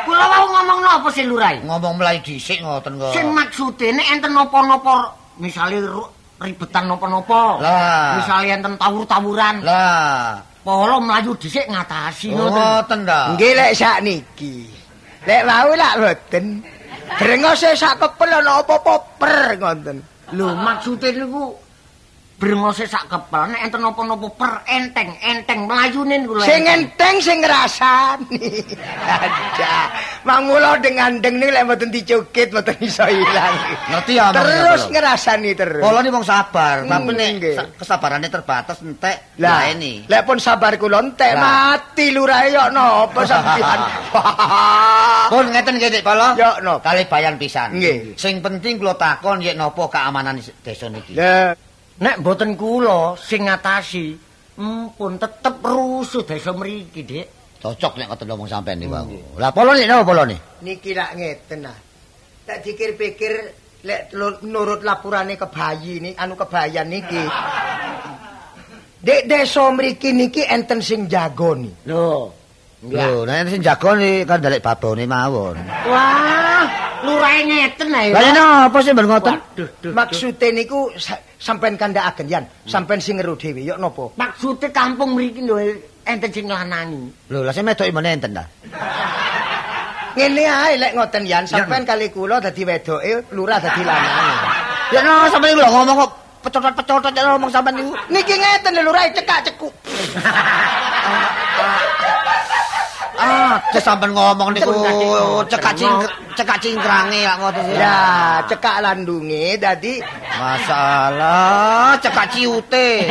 [0.07, 1.59] Kula wau ngomong napa sih lurai?
[1.59, 3.11] ngomong mlayu dhisik ngoten kok.
[3.11, 5.11] Sing maksude nek enten napa-napa
[5.43, 5.83] misale
[6.39, 7.59] ribetan napa-napa.
[7.59, 8.15] Lah.
[8.15, 9.59] Misale enten tawur-tawuran.
[9.67, 12.59] Lah, Polo mlayu dhisik ngatasi oh, ngoten.
[12.59, 13.19] ngoten ta.
[13.39, 14.67] Nggih lek sakniki.
[15.23, 16.59] Lek wau lak boten.
[17.15, 20.03] Drengose sak kepel ana apa-apa per ngoten.
[20.35, 21.55] Lho maksude niku
[22.37, 26.45] brengose sak kepel nek enten napa-napa per enteng, enteng mlayune niku lho.
[26.45, 28.61] Sing enteng sing ngrasani.
[29.25, 29.75] Ada.
[30.21, 33.57] Mangulo dengan deng ning lek mboten dicukit mboten iso ilang.
[33.89, 35.81] Ngerti ya, Terus ngrasani terus.
[35.81, 37.29] Kula ni wong sabar, Hmm, tapi nek
[37.81, 40.05] kesabarane terbatas entek Lah lah ini.
[40.05, 41.73] Lek pun sabar kula entek Lah.
[41.73, 43.79] mati lurae yo napa sampean.
[45.33, 46.37] Pun ngeten nggih Dik Pala.
[46.37, 46.93] Yo, napa?
[46.93, 47.73] Kali bayan pisan.
[48.13, 51.17] Sing penting kula takon yek napa keamanan desa niki.
[51.97, 54.13] Nek boten kula sing ngatasi,
[54.61, 57.27] mpun tetep rusuh desa mriki, Dik.
[57.57, 59.17] Cocok nek ngoten ngomong sampean niku.
[59.41, 60.39] Lah Pala nek napa nih?
[60.61, 61.77] niki lak ngeten ah.
[62.45, 63.33] Tak dikir-pikir
[63.81, 64.13] lek
[64.45, 67.25] nurut lapurane kebayi ni anu kebayan niki.
[69.01, 71.73] Dek desa mriki niki enten sing jagoni.
[71.89, 72.29] Lho.
[72.85, 75.57] Lho, nek sing jago ni kan dalek babone mawon.
[75.89, 76.61] Wah,
[77.01, 78.13] lurae ngeten ae.
[78.13, 79.33] Lah yen apa sih ben ngoten?
[79.97, 80.93] Maksude niku
[81.37, 84.09] sampean kandhakaken yan, sampean sing ngeru dhewe yo napa?
[84.17, 85.57] Maksude kampung mriki lho
[86.05, 87.13] enten sing lanangi.
[87.29, 88.43] Lho, lah sing medoki meneh enten ta.
[90.17, 94.33] Ngene ae lek ngoten yan, sampean kali kula dadi wedoke, lurah dadi lanange.
[94.87, 96.11] Ya no, sampean lho ngomong kok
[96.47, 97.91] pecotot-pecotot ya ngomong sampean niku.
[98.07, 99.73] Niki ngeten lho lurah cekak-cekuk.
[100.23, 101.83] Ah,
[103.73, 107.77] cek sampean ngomong niku Cekak- cekak cingkr cekak cingkrange ya ngoten sih.
[107.81, 107.99] Ya,
[108.45, 109.97] cekak landunge dadi
[110.37, 113.09] Masalah cekak ciute.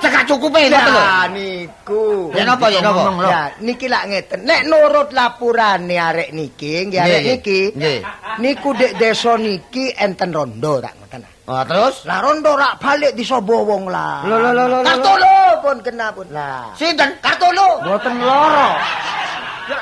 [0.00, 1.02] cekak cukupe ngoten lho.
[1.34, 2.04] Niku.
[2.32, 3.02] Ya napa ya napa?
[3.26, 4.46] Ya, niki lak ngeten.
[4.46, 7.60] Nek nurut lapurane arek niki, nggih arek niki.
[8.38, 11.22] Niku dek desa niki enten rondo tak ngoten.
[11.50, 14.22] Oh, terus Lah rondo rak balik disobo wong lah.
[14.22, 14.78] Lho, lho, lho, lho.
[14.86, 16.26] Kartolo pun kena pun.
[16.30, 16.70] Lah.
[16.78, 17.10] sinten?
[17.18, 17.82] Kartolo.
[17.82, 18.78] Boten loro.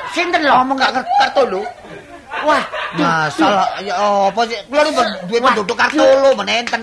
[0.09, 0.53] Sinten lho?
[0.57, 1.61] Ngomong gak Kartolo.
[2.41, 2.63] Wah,
[2.97, 3.93] Masalah ya
[4.33, 4.57] apa sih?
[4.65, 6.81] Kula niku duwe penduduk Kartolo menenten.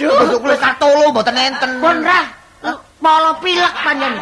[0.00, 1.70] Penduduk kula Kartolo mboten enten.
[1.76, 2.37] pun ra.
[2.98, 4.14] Polo pilek panjen.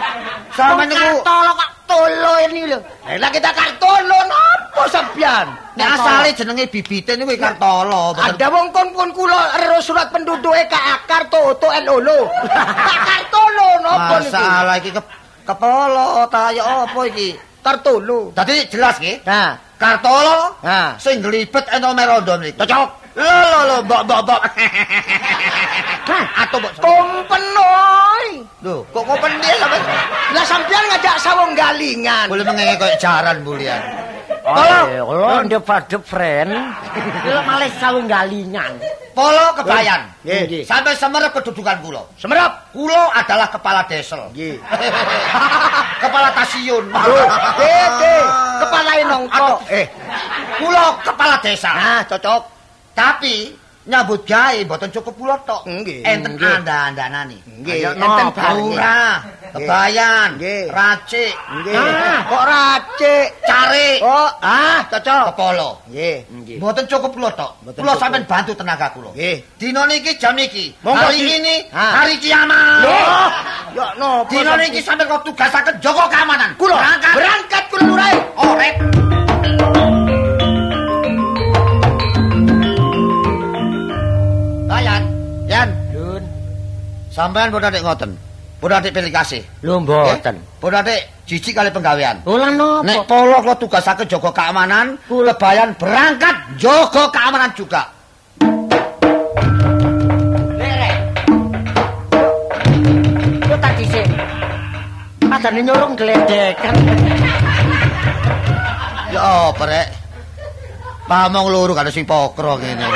[0.52, 2.78] Sampeyan niku- tolo kok tolo ini lho.
[3.16, 5.46] Lah kita Kartolo napa sampean?
[5.74, 8.12] Nek asale jenenge bibite niku Kartolo.
[8.12, 11.66] mboten- Ada wong kon pun kula ero surat penduduke ka akar toto.
[11.66, 14.30] Pak Kartolo napa niki?
[14.30, 15.02] Masalah iki ke
[15.42, 17.28] kepala ta ya apa iki?
[17.64, 18.30] Kartolo.
[18.36, 19.24] Dadi jelas nggih.
[19.24, 20.96] Nah, Kartolo nah.
[20.96, 22.56] sing glibet ento merondo mriki.
[22.64, 22.88] Cocok.
[23.16, 24.40] Lho lho lho mbok mbok mbok.
[26.40, 28.28] Atau mbok Kompen oi.
[28.64, 29.78] Lho, kok ngopen dia sampe
[30.32, 32.26] Lah sampean ngajak sawung galingan.
[32.28, 33.80] boleh mengenge koyo jaran bulian.
[34.46, 36.54] Oh, lo ndep-ndep friend.
[37.26, 38.78] Kilo malih sawung galingan.
[39.16, 40.12] Polo kebayan.
[40.22, 40.62] Nggih.
[40.68, 42.04] Sampai semerep kedudukan kula.
[42.20, 42.68] Semerap.
[42.70, 44.20] Kulo adalah kepala desel.
[44.32, 44.60] Nggih.
[46.04, 46.84] kepala stasiun.
[46.92, 47.26] Loh,
[47.58, 48.16] Dede,
[48.62, 49.48] kepalae nongko.
[49.66, 49.86] Eh,
[50.62, 51.74] Kulo kepala desa.
[51.74, 52.42] nah cocok.
[52.94, 55.62] Tapi nyambut gawe mboten cukup kula tok.
[55.62, 56.02] Nggih.
[56.02, 56.58] Enten Nggih.
[56.58, 57.38] anda-andanane.
[57.62, 58.26] Nggih, enten.
[58.58, 59.22] Lurah,
[59.54, 60.30] kebayan,
[60.68, 61.74] racik, Nggih.
[61.78, 63.26] Ah, Kok racik?
[63.46, 65.24] cari, Oh, ah, cocok.
[65.32, 65.70] kepala.
[65.86, 66.58] Nggih.
[66.58, 67.50] Mboten cukup kula tok.
[67.62, 68.00] Kula cukup.
[68.02, 69.10] sampean bantu tenaga kula.
[69.14, 69.36] Nggih.
[69.54, 70.74] Dina niki jam niki.
[70.82, 72.82] Hari ini hari kiamat.
[72.82, 73.30] Loh,
[73.70, 74.30] ya napa?
[74.34, 76.50] Dina niki sampean kok tugasaken jaga keamanan.
[76.58, 76.74] kula
[77.14, 77.62] Berangkat.
[77.70, 78.14] kula lurae.
[78.34, 78.74] Oh, rek.
[87.16, 88.10] Sampean boten nek ngoten.
[88.60, 89.40] Pun adik pilih kasih.
[89.64, 90.36] Lho mboten.
[90.60, 92.20] Pun adik jijik kali penggawean.
[92.28, 92.84] Ora napa?
[92.84, 97.88] Nek polo kula tugasake jaga keamanan, kebayan berangkat jaga keamanan juga.
[100.60, 100.96] Lerek.
[103.48, 104.06] Yo tak dhisik.
[105.24, 106.74] Adane nyurung gledekan.
[109.12, 109.88] Ya apa rek?
[111.06, 112.88] Pamong loro kan sing pokro ngene.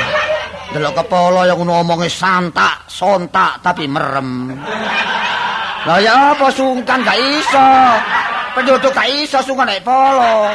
[0.71, 4.55] Delok kepala yang ngono omonge santak, sontak tapi merem.
[5.83, 7.69] Lah ya apa sungkan gak iso.
[8.55, 10.47] Penduduk gak iso sungkan nek polo.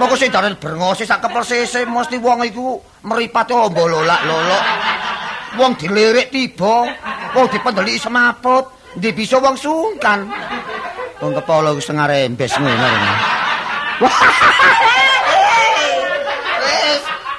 [0.00, 4.64] Moko sing daran brengose sak kepersise mesti wong iku mripate ombo lolak lolok.
[5.60, 6.88] Wong dilirik tiba,
[7.36, 8.64] wong dipendeliki semaput,
[8.96, 10.24] ndi bisa wong sungkan.
[11.20, 12.88] Wong kepala wis setengah rembes ngono.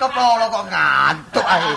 [0.02, 1.74] Kepala kok ngantuk ae.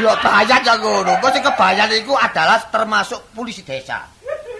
[0.00, 1.12] Delok bayan ya ngono.
[1.20, 4.00] Kok sing kebayan iku adalah termasuk polisi desa.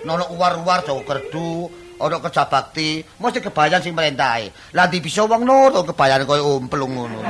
[0.05, 1.65] Nono uwar-uwar Jawa Gerdu,
[1.97, 4.77] ana kerja bakti, mesti kebayan sing merintahi.
[4.77, 7.25] Lah ndi bisa wong nurut kebayan koyo umplung ngono.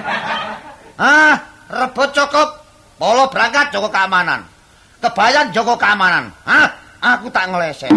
[0.98, 1.38] Ah,
[1.70, 2.66] rebut cukup.
[2.98, 4.42] Polo berangkat jaga keamanan.
[4.98, 6.34] Kebayan jaga keamanan.
[6.46, 6.66] Hah?
[6.98, 7.94] Aku tak ngeleset.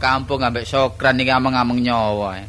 [0.00, 2.40] Kampung ambek sokran iki ameng-ameng nyawa.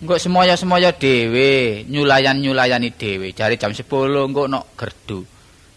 [0.00, 3.36] Engko semoyo-semoyo dhewe, nyulayan-nyulayani dhewe.
[3.36, 5.26] Jare jam 10 engko nok gerdu.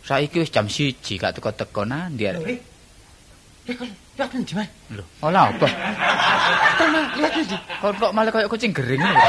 [0.05, 2.61] Saiki wis jam 1 gak teko-teko nandi arek.
[4.13, 4.69] Lihat ndi, Mas?
[4.93, 5.67] Lho, ola apa?
[7.17, 7.57] Lihat ndi?
[7.81, 9.19] Kok malah koyo kucing gering lho.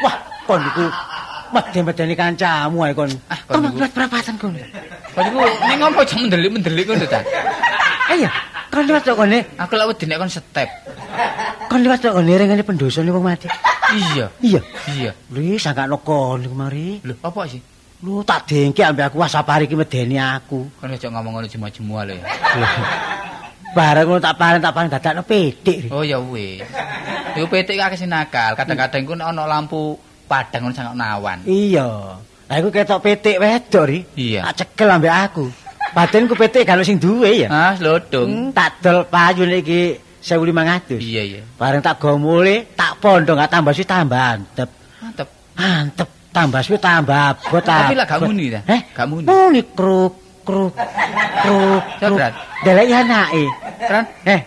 [0.00, 0.14] Wah,
[0.48, 0.88] kon niku
[1.52, 3.10] medhe-medeni kancamu ae kon.
[3.28, 3.78] Ah, kon kon niku.
[3.84, 4.56] lihat berapatan kon.
[5.12, 5.38] Kok niku
[5.68, 7.20] ning ngopo jam mendelik-mendelik ngono ta?
[8.08, 8.30] Ayo,
[8.68, 9.38] kon lihat tok kone.
[9.56, 10.68] Aku lak wedi nek kon step.
[11.68, 13.48] Kon lihat tok kone rengane pendosa niku wong mati.
[13.88, 14.26] Iya.
[14.44, 14.60] Iya.
[14.92, 15.10] Iya.
[15.32, 17.00] Lho, sangkano kon niku mari.
[17.04, 17.60] Lho, apa sih?
[17.98, 20.70] Lu tak dengke ambek aku wasapari iki medeni aku.
[20.78, 22.16] Kon aja ngomong ngono jemu-jemu lho.
[23.74, 25.90] Bareng ngono tak paring tak paring dadakno petik.
[25.90, 26.62] Oh ya wis.
[27.34, 28.54] Iku petik akeh sing nakal.
[28.54, 29.98] Kadang-kadang ku ana lampu
[30.30, 31.42] padang ngono sangat nawan.
[31.42, 32.22] Iya.
[32.48, 33.98] Lah iku ketok petik wedok ri.
[34.14, 34.46] Iya.
[34.52, 35.46] Tak cekel ambek aku.
[35.98, 37.48] Badan ku petik kalau sing duwe ya.
[37.50, 38.30] Ah, lodong.
[38.30, 41.02] Hmm, tak dol payune iki 1500.
[41.02, 41.42] Iya, iya.
[41.58, 44.70] Bareng tak gomule, tak pondok gak tambah sih tambah antep.
[45.02, 45.28] Mantep.
[45.58, 47.58] Antep tambah sih tambah abot.
[47.66, 48.62] Tapi lah gak muni ta?
[48.70, 49.26] Eh, Gak muni.
[49.26, 50.14] Muni kruk
[50.46, 50.78] kruk
[51.42, 51.82] kruk.
[51.98, 52.34] Brat.
[52.62, 53.44] Delek anake.
[54.22, 54.40] Eh,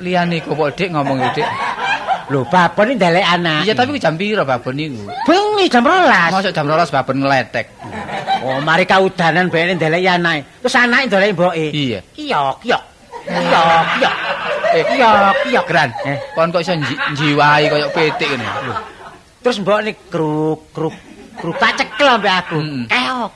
[0.00, 1.48] liyane kok Dik ngomong Dik.
[2.30, 3.66] Lho babon iki delek anak.
[3.66, 5.02] Iya, tapi ku jam piro babon niku?
[5.26, 6.30] bengi jam 12.
[6.30, 7.66] Mosok jam 12 babon ngeletek.
[8.40, 10.40] Oh, mari kaudanan bene ndelek anake.
[10.62, 11.66] Terus anake ndelek mboke.
[11.74, 12.00] Iya.
[12.14, 12.82] Kiyok, kiyok.
[13.26, 14.14] Kiyok, kiyok.
[14.70, 15.64] Eh, Kiyok, kiyok.
[15.66, 15.90] Gran.
[16.06, 16.16] Eh.
[16.32, 18.46] Kon kok iso nji- njiwai koyo petik ngene.
[19.42, 19.78] Terus mbok
[20.08, 20.94] kruk kruk
[21.36, 22.58] kruk tak cekel ambek aku.
[22.62, 22.86] Mm-mm.
[22.86, 23.32] Keok.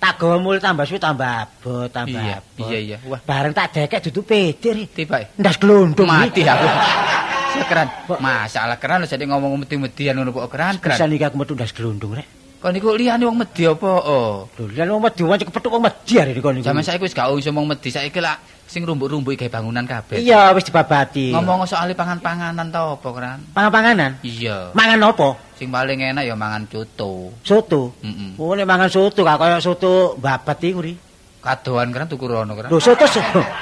[0.00, 2.68] Tak gawa mul tambah suwi tambah abot, tambah Iya, abot.
[2.68, 2.96] iya, iya.
[3.08, 4.52] Wah, Bareng tak dekek dudu ri.
[4.84, 5.16] tiba.
[5.40, 6.68] Ndas glondong Mati aku.
[7.54, 7.86] Sekeran.
[8.10, 11.08] Kok- Masalah keran lho jadi ngomong medi-median ngono kok keran Bisa keran.
[11.10, 12.26] niki aku metu ndas glondong rek.
[12.58, 13.90] Kon niku liyane wong medi apa?
[14.08, 14.48] Oh.
[14.56, 16.64] Lho, lan wong wedi wong kepethuk wong wedi arek niku niku.
[16.64, 20.16] Zaman saiki wis gak iso wong medi, saiki lak sing rumbuk-rumbuk gawe bangunan kabeh.
[20.18, 21.36] Iya, wis dibabati.
[21.36, 23.38] Ngomong soal pangan-panganan ta apa, Kran?
[23.52, 24.16] pangan-panganan.
[24.24, 24.72] Iya.
[24.72, 25.28] Mangan apa?
[25.60, 27.36] Sing paling enak ya mangan coto.
[27.44, 27.92] Soto.
[28.00, 28.40] Heeh.
[28.40, 30.96] Oh, nek mangan soto gak kaya soto babat iku ri.
[31.44, 32.72] Kadoan kan tuku rono kan.
[32.72, 33.04] Lho, soto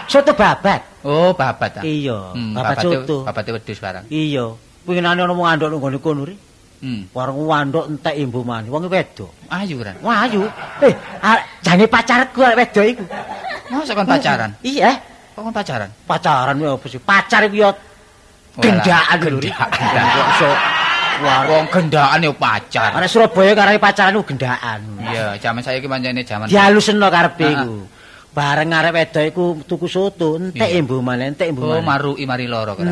[0.07, 1.03] soto, babat.
[1.03, 1.81] Oh, babat ta.
[1.83, 3.27] Iya, Hmm, babat soto.
[3.27, 4.07] Babate wedhus barang.
[4.07, 4.55] Iya.
[4.87, 6.35] Winginane ono wong andok nang ngene kono ri.
[6.83, 7.11] Hmm.
[7.11, 8.71] Warung wandok entek imbu mani.
[8.71, 9.31] Wong wedok.
[9.51, 9.99] Ayu kan.
[9.99, 10.47] Wah, ayu.
[10.83, 10.95] Eh,
[11.63, 13.05] jane pacarku arek wedok iku.
[13.75, 14.51] Masa kon pacaran?
[14.63, 14.91] Iya,
[15.35, 15.91] Kok kon pacaran?
[16.07, 17.01] pacaran kuwi apa sih?
[17.03, 17.71] Pacar iku yo
[18.63, 19.39] gendaan lho.
[19.43, 19.51] Ri.
[19.51, 20.07] Gendaan.
[20.07, 20.61] Kok iso war.
[21.21, 22.91] Wong gendaan ya pacar.
[22.97, 24.81] Arek Surabaya karep pacaran ku gendaan.
[24.99, 27.75] Iya, zaman saiki pancene zaman Dihalusno karepe iku.
[28.33, 31.85] Bareng arek wedok iku tuku soto, entek imbu mani, entek imbu Oh, mani.
[31.85, 32.89] maruki mari loro kan.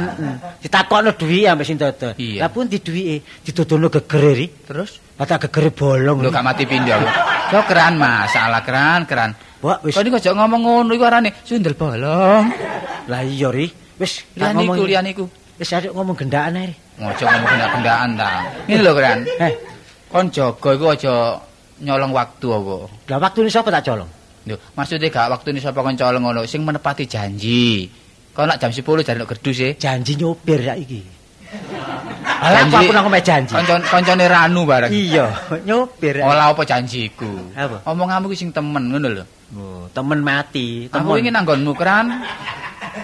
[0.60, 2.12] Ditakokno duwi ambek sing dodol.
[2.12, 4.46] Lah pun di duwike didodono gegere ri.
[4.52, 6.20] Terus Mata gegere bolong.
[6.20, 6.36] lho Ri.
[6.36, 6.92] gak mati pindho.
[7.50, 9.32] Yo keran masalah keran, keran.
[9.64, 12.44] Mbok wis Kok niku aja ngomong ngono iku arane sundel bolong.
[13.08, 13.68] Lah iya ri.
[13.96, 15.24] Wis tak Liyan iku, liyan iku.
[15.56, 18.32] Wis arek ngomong gendaan ae Ngojo ngomong gendaan ta.
[18.68, 19.18] Ini lho keran.
[19.40, 19.52] Eh,
[20.12, 21.14] kon jaga iku aja
[21.80, 22.76] nyolong waktu apa.
[23.08, 24.10] Lah waktune sapa tak colong?
[24.44, 27.88] Lho, maksudnya gak waktu ini sapa kon colong ngono, sing menepati janji.
[28.30, 29.70] Kau nak jam 10 jare nek gerdu sih.
[29.80, 31.00] Janji nyopir ya iki.
[32.44, 33.52] Alah aku aku nang omahe janji.
[33.90, 34.92] Koncone Ranu bareng.
[34.92, 35.26] Iya,
[35.68, 36.20] nyopir.
[36.20, 37.28] Olah apa janjiku?
[37.56, 37.82] Apa?
[37.88, 39.24] Omonganmu ki sing temen ngono lho.
[39.50, 41.26] Oh, temen mati, Aku temen.
[41.26, 42.06] ingin nanggonmu keran.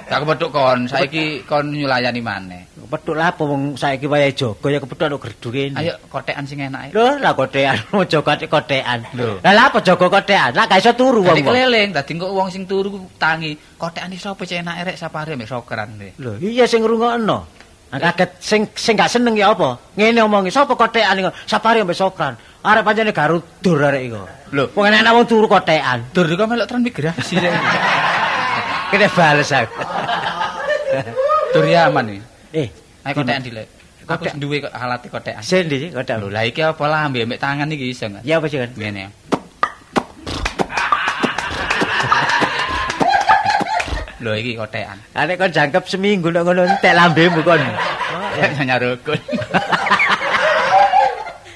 [0.06, 2.62] Gak kepethuk kon, saiki kon nyulayani maneh.
[2.86, 5.74] Kepethuk lah apa wong saiki wayahe jaga ya kepethuk nek gerdu kene.
[5.74, 6.94] Ayo kotekan sing enak.
[6.94, 9.02] Lho, lah kotean, ojo kotek kotean.
[9.18, 9.42] Lho.
[9.42, 10.54] Lah apa jaga kotean?
[10.54, 11.50] Lah gak iso turu Dadi wong.
[11.50, 13.58] keliling, dadi kok wong sing turu tangi.
[13.74, 15.98] Kotekan iso apa cek enak erek sapare mek sokeran.
[15.98, 17.38] Lho, iya sing ngrungokno.
[17.86, 19.78] Nah, kaget sing sing gak seneng ya apa?
[19.98, 21.30] Ngene omongi, sapa kotekan iku?
[21.42, 22.38] Sapari mbek sokran.
[22.62, 24.22] Arep pancene garudur arek iku.
[24.54, 24.70] Lho.
[24.78, 26.06] wong enak wong turu kotekan.
[26.14, 27.50] Dur kok melok transmigrasi rek.
[28.94, 29.74] Kene bales aku.
[31.50, 32.35] Dur ya aman iki.
[32.56, 32.68] Eh,
[33.04, 33.68] Ayo kotekan dilek.
[34.06, 34.32] Kotek.
[34.40, 35.42] duwe kok alate kotekan.
[35.44, 36.24] sendi sih kotekan.
[36.24, 38.22] Lho, lah iki apa lah ambek ambek tangan iki iso kan?
[38.24, 38.70] Ya apa sih kan?
[38.72, 39.12] Ngene.
[44.24, 44.96] Lho iki kotekan.
[45.12, 47.60] Arek kon jangkep seminggu nek ngono entek lambemu kon.
[48.36, 49.16] Ya nyarukun.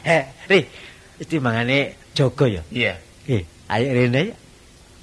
[0.00, 0.64] Eh, Ri,
[1.20, 2.62] iki mangane jaga ya.
[2.72, 2.96] Iya.
[3.28, 4.36] Eh, ayo rene ya.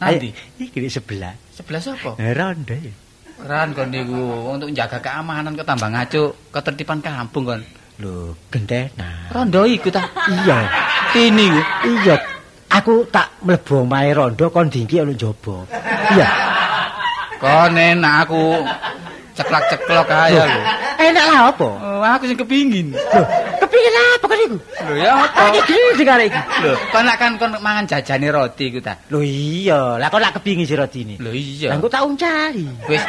[0.01, 1.31] Nanti iki sebelah.
[1.53, 2.17] sebelah sapa?
[2.19, 2.91] Eh, Ronda ya.
[3.37, 7.61] Keran kon niku untuk menjaga keamanan kok tambah ngaco ketertiban kampung kon.
[8.01, 9.29] Lho, gendena.
[9.29, 10.05] Rondo iku ta.
[10.25, 10.65] Iya.
[11.13, 11.61] Tini ku.
[11.85, 12.17] Iya.
[12.67, 15.69] Aku tak mlebu omahe Rondo kon dingki ana njaba.
[16.17, 16.27] Iya.
[17.37, 18.65] Kon enak aku
[19.37, 20.61] ceklak-ceklok aja lho.
[20.97, 21.69] Enak lah apa?
[21.77, 22.97] Oh, aku sing kepingin.
[22.97, 23.23] Lho,
[23.67, 24.57] kepingin apa iku?
[24.87, 25.43] Lho ya apa?
[25.53, 26.41] Iki arek iki.
[26.63, 28.95] Lho, kon nak kan kon mangan jajane roti ku ta.
[29.11, 31.03] Lho iya, lah kok lak kepingin si roti.
[31.19, 31.75] Lho iya.
[31.75, 32.63] Lah aku tak uncari.
[32.87, 33.03] Wis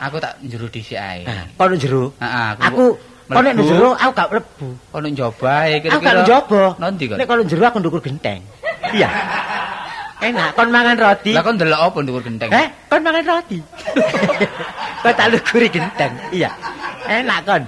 [0.00, 1.22] aku tak njero dhisik ae.
[1.22, 2.10] Nah, kono jero.
[2.16, 2.84] Heeh, Aku
[3.28, 3.68] kono nek mlebu.
[3.68, 4.68] jero aku gak mlebu.
[4.88, 6.22] Kono njaba ae Aku gak kira-kira.
[6.24, 6.62] njaba.
[6.80, 7.16] Nanti kon.
[7.20, 8.40] Nek kono jero aku ndukur genteng.
[8.90, 9.08] Iya.
[10.22, 11.34] Enak kon mangan roti.
[11.34, 12.50] Lah kon ndelok apa ndukur genteng?
[12.50, 13.58] Eh, kon mangan roti.
[15.02, 16.14] Kok tak lukuri genteng.
[16.30, 16.50] Iya.
[17.10, 17.62] Enak kon.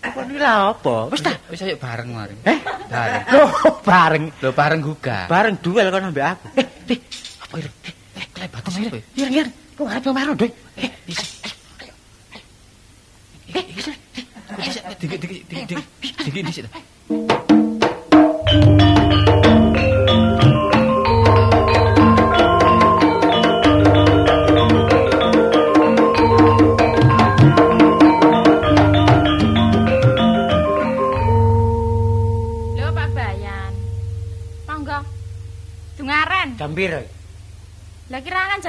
[0.00, 0.94] Kon iki lah apa?
[1.12, 1.32] Wis ta.
[1.52, 2.34] Wis ayo bareng mari.
[2.48, 2.58] Eh?
[2.88, 3.22] Bareng.
[3.36, 3.50] Loh,
[3.84, 4.24] bareng.
[4.40, 5.24] Lho bareng gugah.
[5.28, 6.46] Bareng duel kon ambek aku.
[6.56, 6.98] Eh,
[7.44, 7.68] Apa iki?
[8.16, 8.98] Eh, klebat sapa?
[9.14, 9.44] Iya, iya.
[9.76, 10.50] Kok arep marah, Doi?
[10.80, 11.24] Eh, bisa.
[13.52, 13.92] Eh, bisa.
[14.56, 14.80] Bisa.
[15.00, 15.86] Dikit dikit dikit dikit.
[16.24, 16.66] Dikit dikit.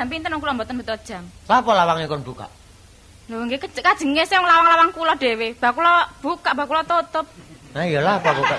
[0.02, 1.22] Jam pinten kula mboten beto jam.
[1.46, 2.50] Sapa lawange kon buka?
[3.30, 5.54] Lho nggih kajenge sing lawang-lawang kula dhewe.
[5.62, 7.30] Bak kula buka, bak kula tutup.
[7.78, 8.56] Nah iyalah apa buka.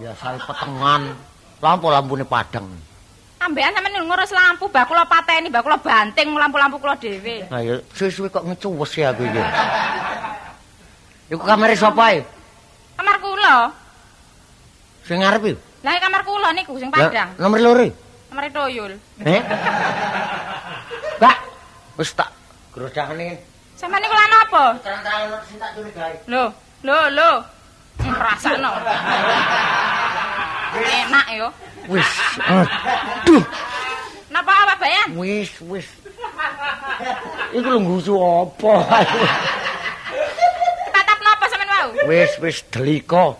[0.00, 1.02] Biasa petengan.
[1.60, 2.64] Lampu lampune padang.
[3.36, 7.52] Ambekan sampeyan ngurus lampu, bak kula pateni, bak kula banting lampu-lampu kula dhewe.
[7.52, 9.42] Nah ya suwe-suwe kok ngecuwes ya aku iki.
[11.36, 12.24] Iku kamare sapa ae?
[12.96, 13.68] Kamar kula.
[15.04, 15.68] Sing ngarep iki?
[15.80, 17.32] Lah kamar kula niku sing padang.
[17.40, 17.88] Nomor loro.
[18.28, 18.92] Kamar toyul.
[19.24, 19.40] Eh?
[21.18, 21.36] Mbak,
[21.96, 22.30] wis tak
[22.76, 23.40] grodakne.
[23.80, 24.64] Sampeyan niku lan apa?
[24.84, 26.14] Terang-terangan sing tak curigai.
[26.28, 26.44] Lho,
[26.84, 27.30] lho, lho.
[28.00, 28.70] Ngrasakno.
[30.76, 31.48] Enak yo.
[31.88, 32.06] Wis,
[32.44, 33.42] aduh,
[34.30, 35.08] Napa Pak Bayan?
[35.16, 35.88] wis, wis.
[37.56, 38.74] Iku lho ngusu apa?
[40.92, 41.88] Tatap napa sampean wau?
[42.06, 43.34] Wis, wis deliko.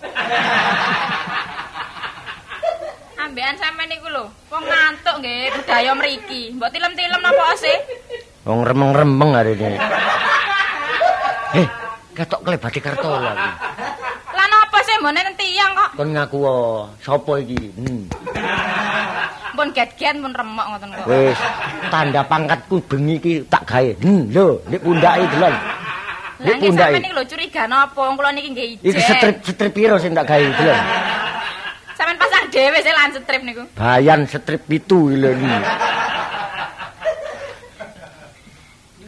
[3.30, 6.50] Ambekan sampean niku lho, wong ngantuk nggih budaya mriki.
[6.50, 7.78] Mbok tilem-tilem napa sih?
[8.42, 9.78] Wong remeng-remeng hari ini.
[11.54, 11.66] Eh,
[12.10, 13.50] ketok klebati kerto lagi.
[14.34, 15.90] Lah napa sih mbone tiyang kok?
[15.94, 17.70] Kon ngaku oh, sapa iki?
[17.78, 18.10] Hmm.
[19.54, 21.06] Pun get-get pun remok ngoten kok.
[21.06, 21.38] Wis,
[21.86, 23.94] tanda pangkatku bengi iki tak gawe.
[24.02, 25.54] Hmm, lho, nek pundake delon.
[25.54, 26.98] Lah nggih pundake.
[26.98, 27.94] sampean niku lho curiga napa?
[27.94, 28.90] Wong kula niki nggih ijen.
[28.90, 30.82] Iki strip strip piro sing tak gawe delon?
[32.51, 33.62] Dhewe sih lan strip niku.
[33.78, 35.46] Bayan strip pitu lho iki.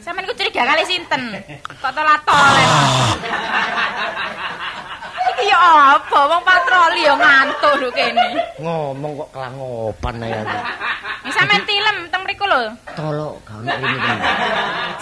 [0.02, 1.22] Sampeyan ku curiga kali sinten?
[1.82, 2.70] Kok tolat-tolet.
[5.34, 5.58] Iki ya
[5.98, 6.18] apa?
[6.30, 8.26] Wong patroli ya ngantuk lho kene.
[8.62, 10.58] Ngomong kok kelangopan ae aku.
[11.26, 12.70] Nih sampeyan tilem teng mriku lho.
[12.94, 14.18] Tolo gak ono temen.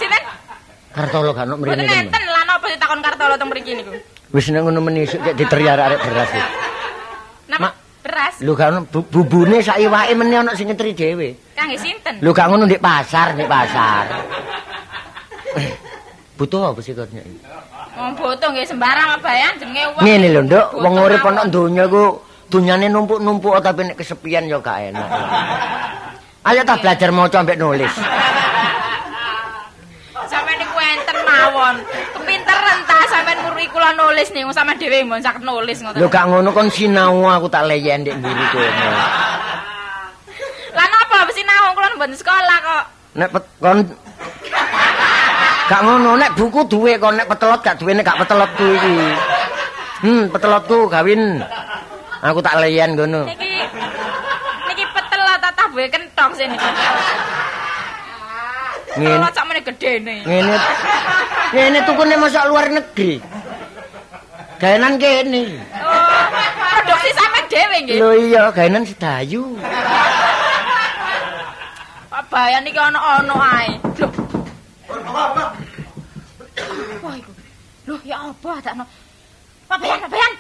[0.01, 0.23] Sinten?
[0.97, 3.93] Kartolo gak ono mrene Mboten enten lan apa ditakon kartolo teng mriki niku.
[4.33, 6.33] Wis nek ngono menisuk cek diteriar arek beras.
[7.51, 7.90] Napa?
[8.11, 8.13] Mak.
[8.13, 8.35] Beras.
[8.43, 11.37] Lho gak ono bu- bubune sak iwake meneh ono sing ngetri dhewe.
[11.55, 12.19] Kangge sinten?
[12.19, 14.05] Lho gak ngono ndek pasar, ndek pasar.
[16.39, 17.23] Butuh apa sih kok nyek?
[17.95, 20.03] Wong boto nggih sembarang bayan jenenge wong.
[20.03, 22.17] Ngene lho, Nduk, wong urip ana donya iku
[22.49, 25.07] dunyane numpuk-numpuk tapi nek kesepian ya gak enak.
[26.49, 27.93] Ayo ta belajar maca ambek nulis.
[30.31, 31.77] Sampeyan niku enten mawon.
[33.61, 36.01] Nguri kula nulis niku sampeyan dhewe mbon sak nulis ngoten.
[36.01, 38.89] Lho gak ngono kon sinau aku tak leyen ndek mburi kono.
[40.73, 42.85] Lah napa mesti naung kula mboten sekolah kok.
[43.21, 43.29] Nek
[43.61, 43.85] kon
[45.69, 48.97] Gak ngono, nek buku duwe kon nek petelot gak duwe nek gak petelotku iki.
[50.09, 51.45] Hmm, petelotku gawin.
[52.25, 53.29] Aku tak leyen ngono.
[53.29, 53.61] Niki
[54.73, 56.57] niki petel tatah buwe kentong sini.
[58.97, 59.21] Ngene.
[59.21, 60.17] Kalau sak meneh gedene.
[60.25, 60.57] Ngene.
[61.53, 63.21] Ngene tukune masak luar negeri.
[64.61, 65.57] Gaenan kene.
[65.73, 66.25] Oh,
[66.77, 67.97] produksi sampean dhewe nggih.
[67.97, 69.57] Lho iya, gaenan sedayu.
[72.13, 73.81] Pak Bayan iki ana-ana ae.
[73.97, 74.09] Lho.
[77.01, 77.33] Wah iku.
[77.89, 78.85] Lho ya apa adakno.
[79.65, 80.33] Pak Bayan, Pak Bayan.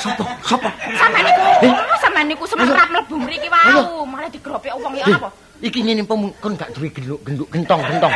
[0.00, 0.24] Sopo?
[0.40, 0.68] Sopo?
[0.96, 5.28] Sampeyan niku, oh, sampeyan niku semerap mlebu mriki wau, malah digropek wong ya apa?
[5.60, 8.14] Iki ngene pem kon gak duwe genduk-genduk gentong-gentong.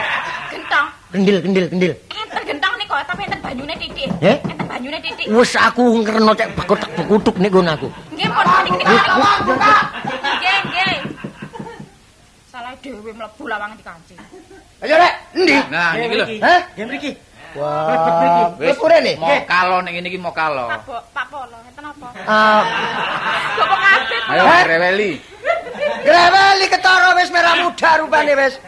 [0.48, 0.86] Gentong.
[1.12, 1.92] Kendil, kendil, kendil.
[2.08, 2.42] Enten
[2.96, 4.08] niku, tapi enten banyune titik.
[4.24, 4.36] Eh?
[4.40, 5.26] Enten banyune titik.
[5.28, 7.88] Wes aku ngerno cek bakotak bekutuk nek ngono aku.
[8.16, 8.96] Nggih, pun niki niki.
[10.32, 10.96] Nggih, nggih.
[12.48, 14.18] Salah dhewe mlebu lawang dikancing.
[14.80, 15.56] Ayo rek, endi?
[15.68, 16.26] Nah, iki lho.
[16.40, 16.60] Hah?
[16.76, 17.12] Ya mriki.
[17.56, 18.76] Wah, Wis.
[18.76, 19.12] wis rene.
[19.16, 20.68] Mau kalo ning ngene iki mau kalo.
[21.12, 22.08] Pak Polo, enten apa?
[22.28, 22.62] Ah,
[23.56, 24.20] Bapak kabeh.
[24.32, 24.62] Ayo Hah?
[24.68, 25.12] reweli.
[26.04, 28.60] Greweli ketara wis merah muda rupane wis.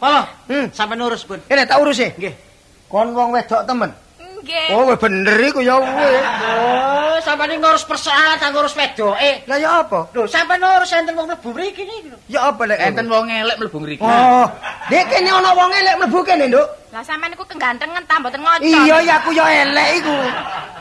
[0.00, 0.66] Halo, Hmm.
[0.74, 1.38] sampe nurus, Bun.
[1.46, 2.10] Ini tak urus e.
[2.18, 2.49] Nggih.
[2.90, 3.94] Kon wong wedok temen.
[4.18, 4.74] Nggih.
[4.74, 6.24] Oh, bener iku ya wis.
[6.42, 9.46] Oh, sampe ngurus persoalan tak ngurus wedoke.
[9.46, 10.10] Lah ya apa?
[10.10, 12.18] Lho, sampe nurus enten wong mlebu mriki lho.
[12.26, 12.82] Ya apa lek?
[12.82, 14.02] Enten wong elek mlebu ngriki.
[14.02, 14.48] Oh,
[14.90, 16.66] nek kene ana wong elek mlebu kene, Nduk.
[16.90, 18.66] Lah sampean niku kegantengan ta mboten ngocok.
[18.66, 20.14] Iya, ya aku ya elek iku.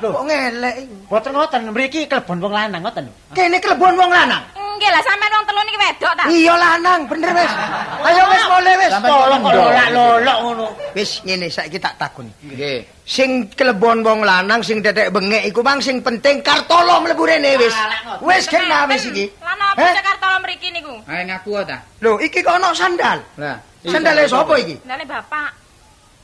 [0.01, 0.95] Lho, wong elek iku.
[1.05, 3.13] Boten ngoten, mriki klebon wong lanang ngoten lho.
[3.37, 4.41] Kene klebon wong lanang.
[4.57, 6.23] Nggih lah sampean wong telu niki wedok ta?
[6.25, 7.53] Iya lanang, bener wis.
[8.09, 8.91] Ayo wis mulai wis.
[8.97, 10.65] Tolong kok lolak-lolok ngono.
[10.97, 12.25] Wis ngene saiki tak takon.
[12.41, 12.79] Nggih.
[13.05, 17.75] Sing klebon wong lanang sing tetek bengek iku mang sing penting kartolo mlebu rene wis.
[18.25, 19.29] Wis kena wis iki.
[19.45, 19.93] Lah napa Eh?
[19.93, 20.93] Jakarta lo mriki niku?
[21.05, 21.77] Ayo ngaku ta.
[22.01, 23.21] Lho, iki kok ana sandal.
[23.37, 23.61] Lah.
[23.85, 24.73] Sandale sapa iki?
[24.89, 25.68] Ndale bapak.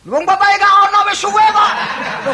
[0.06, 1.72] Wong bapake gak ana wis suwe kok.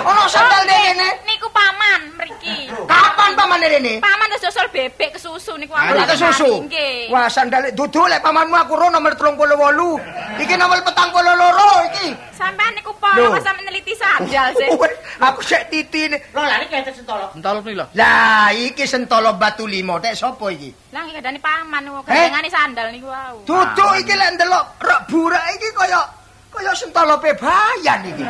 [0.03, 1.07] Ana sandal kene.
[1.23, 2.67] Niku paman mriki.
[2.83, 3.93] Kapan pamane rene?
[3.97, 6.51] Paman wis dosol bebek kesusu niku Ah, lagi kesusu.
[6.51, 7.07] mari, Nggih.
[7.07, 10.03] Wah, sandal duduk lek pamanmu aku ro nomor 38.
[10.37, 12.07] Iki nomor 42 iki.
[12.35, 12.99] Sampean niku Lho.
[12.99, 14.67] pola kok sampean neliti sandal sih.
[14.67, 14.91] Wes,
[15.21, 16.19] Aku sik titine.
[16.27, 17.31] Lho, lah niki enten sentolo.
[17.31, 17.85] Entol iki lho.
[17.95, 20.75] Lah, iki sentolo batu limo tek sapa iki?
[20.91, 22.27] Lah iki kadane paman niku Eh?
[22.27, 23.47] gandengane sandal niku wau.
[23.47, 26.03] Duduk iki lek ndelok rek burak iki kaya
[26.51, 28.23] kaya sentolo bayan iki.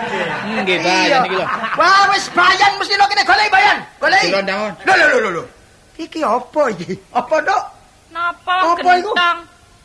[0.62, 1.46] Nggih, bayan iki lho.
[1.76, 3.78] Wah, wis bayan mesti lo kene golek bayan.
[3.98, 4.22] Golek.
[4.30, 4.72] Dilon daun.
[4.86, 5.44] Lho lho lho lho.
[5.98, 6.94] Iki apa iki?
[7.14, 7.64] Apa, Dok?
[8.14, 9.38] Napa gentong?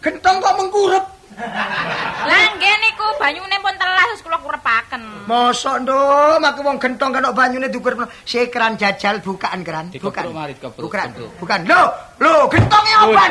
[0.04, 1.04] Gentong kok mengkurep.
[1.36, 5.28] Lah nggih niku banyune pun telas wis kula kurepaken.
[5.28, 9.92] Mosok nduk, mak wong gentong kena banyune diukur si keran jajal bukaan keran.
[9.92, 10.32] Bukan.
[10.32, 10.88] dikepruk.
[11.36, 11.58] Bukan.
[11.68, 11.82] Lho,
[12.24, 13.22] lho, gentongnya apa?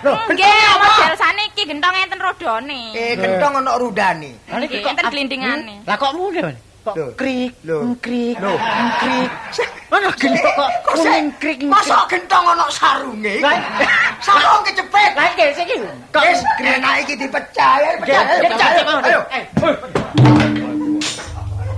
[0.00, 0.88] Lho, Nggih, gentongnya apa?
[0.88, 2.82] model saniki gentong enten rodone.
[2.96, 4.32] Eh, gentong ana rudane.
[4.48, 5.74] Nggih, enten glindingane.
[5.84, 6.69] Lah kok mune, Bun?
[6.80, 8.34] Kok krik, krik, krik.
[8.40, 10.40] Kok Kok sik
[10.86, 11.58] kuning krik.
[11.68, 13.36] Mosok gentong ana sarunge?
[14.24, 15.12] Sarung kecepet.
[15.12, 15.76] Lah iki sik iki.
[16.08, 16.24] Kok
[16.64, 18.70] enak iki dipecah pecah.
[19.04, 19.20] Ayo.
[19.28, 19.44] Eh,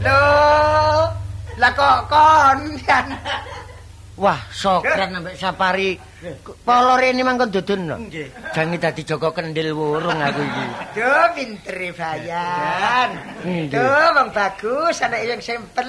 [0.03, 0.23] Lho,
[1.59, 2.59] lah kok kon.
[4.13, 5.97] Wah, sokran ambek sapari.
[6.63, 7.97] Polo rene mangkon dudun.
[8.07, 8.29] Nggih.
[8.53, 10.65] Jange dadi Joko kendil wurung aku iki.
[11.01, 13.11] Duh, pinter e, bayan.
[13.73, 15.89] Duh, wong bagus, anak yang simpel.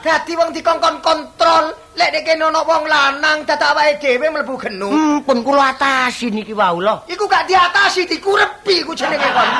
[0.00, 1.68] Dadi wong dikongkon kontrol,
[2.00, 4.90] lek nek kene ana wong lanang dadak awake dhewe mlebu genung.
[4.90, 7.04] Hmm, pun kula atasi niki wau lho.
[7.12, 9.50] Iku gak diatasi, dikurepi ku jenenge kon.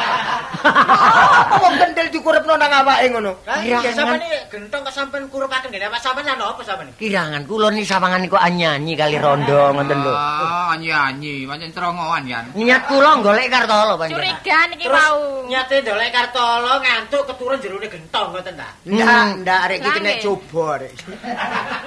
[1.50, 3.32] Apa kendel dikurepno nang awake ngono?
[3.60, 6.94] Iya, sampean gentong kok sampean kurupaken ngene apa sampean ana apa sampean?
[6.94, 10.12] Kirangan kula ni sawangan niku anyanyi kali rondo ngoten lho.
[10.12, 12.44] Ah, anyi-anyi, pancen cerongoan yan.
[12.54, 14.22] Niat kula golek kartolo panjenengan.
[14.38, 15.18] Curiga niki Terus wau.
[15.46, 18.68] nyate ndolek kartolo ngantuk keturun jerone gentong ngoten ta?
[18.86, 20.18] Ndak, ndak arek iki Lah, nggih.
[20.22, 20.92] coba arek.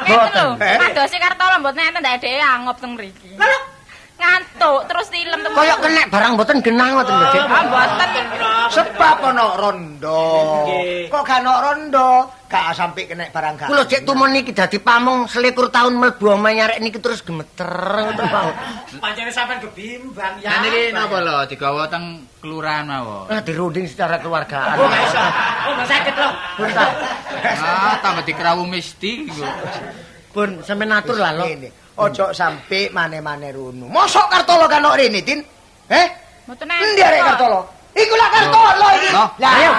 [0.03, 0.77] Ngeten lho, Eh?
[0.77, 3.29] padosi kartola mboten enten ndak dhewe angop teng mriki.
[4.23, 5.51] Ngantuk terus tilem teng.
[5.51, 7.43] Kayak kena barang boten genah ngoten lho, Dik.
[7.43, 8.09] Ah, mboten.
[8.71, 10.23] Sebab ana rondo.
[11.11, 13.67] Kok gak ana rondo, gak sampe kena barang gak.
[13.67, 18.23] Kula cek tumun niki dadi pamong selikur tahun mlebu omahe nyarek niki terus gemeter ngoten
[18.31, 18.55] mawon.
[19.03, 20.55] Pancene sampean kebimbang ya.
[20.55, 23.27] Nah niki napa lho digawa teng kelurahan mawon.
[23.27, 24.79] Nah dirunding secara keluargaan.
[24.79, 25.19] Oh, gak iso.
[25.19, 26.31] Oh, gak sakit loh.
[26.63, 26.89] Bentar.
[27.59, 29.27] Ah, tambah dikrawu mesti.
[30.31, 31.45] Pun sampe natur lah lo.
[31.97, 33.85] Ojo sampe mane-mane runu.
[33.85, 35.39] Mosok Kartolo kan kok rene, Tin?
[35.89, 36.07] Eh?
[36.47, 37.82] Mboten Endi arek Kartolo?
[37.93, 39.09] Iku lah Kartolo iki.
[39.13, 39.71] Loh, Lah, ayo.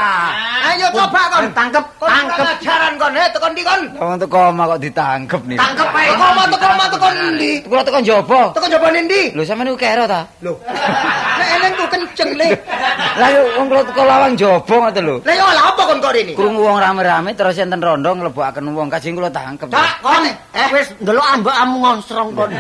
[0.65, 2.47] Ayo coba kon tangkep, tangkep.
[2.57, 3.81] ajaran kon, eh tekan ndi kon?
[3.99, 5.59] Wong teko omah kok ditangkep nih.
[5.59, 6.09] Tangkep ae.
[6.15, 7.53] Teko omah, teko omah, teko ndi?
[7.67, 8.41] Kula teko njaba.
[8.55, 9.21] Teko njabane ndi?
[9.35, 10.21] Lho sampeyan niku kero ta?
[10.47, 10.53] Lho.
[11.39, 12.49] Nek eleng ku kenceng le.
[13.21, 15.17] Lah yo wong kula teko lawang njaba ngoten lho.
[15.27, 16.33] Lah yo lah apa kon kok rene?
[16.39, 19.69] Krungu wong rame-rame terus enten rondo nglebokaken wong kajeng kula tangkep.
[19.75, 20.23] Tak kon
[20.55, 22.51] Eh wis ndelok ambekmu ngonsrong kon.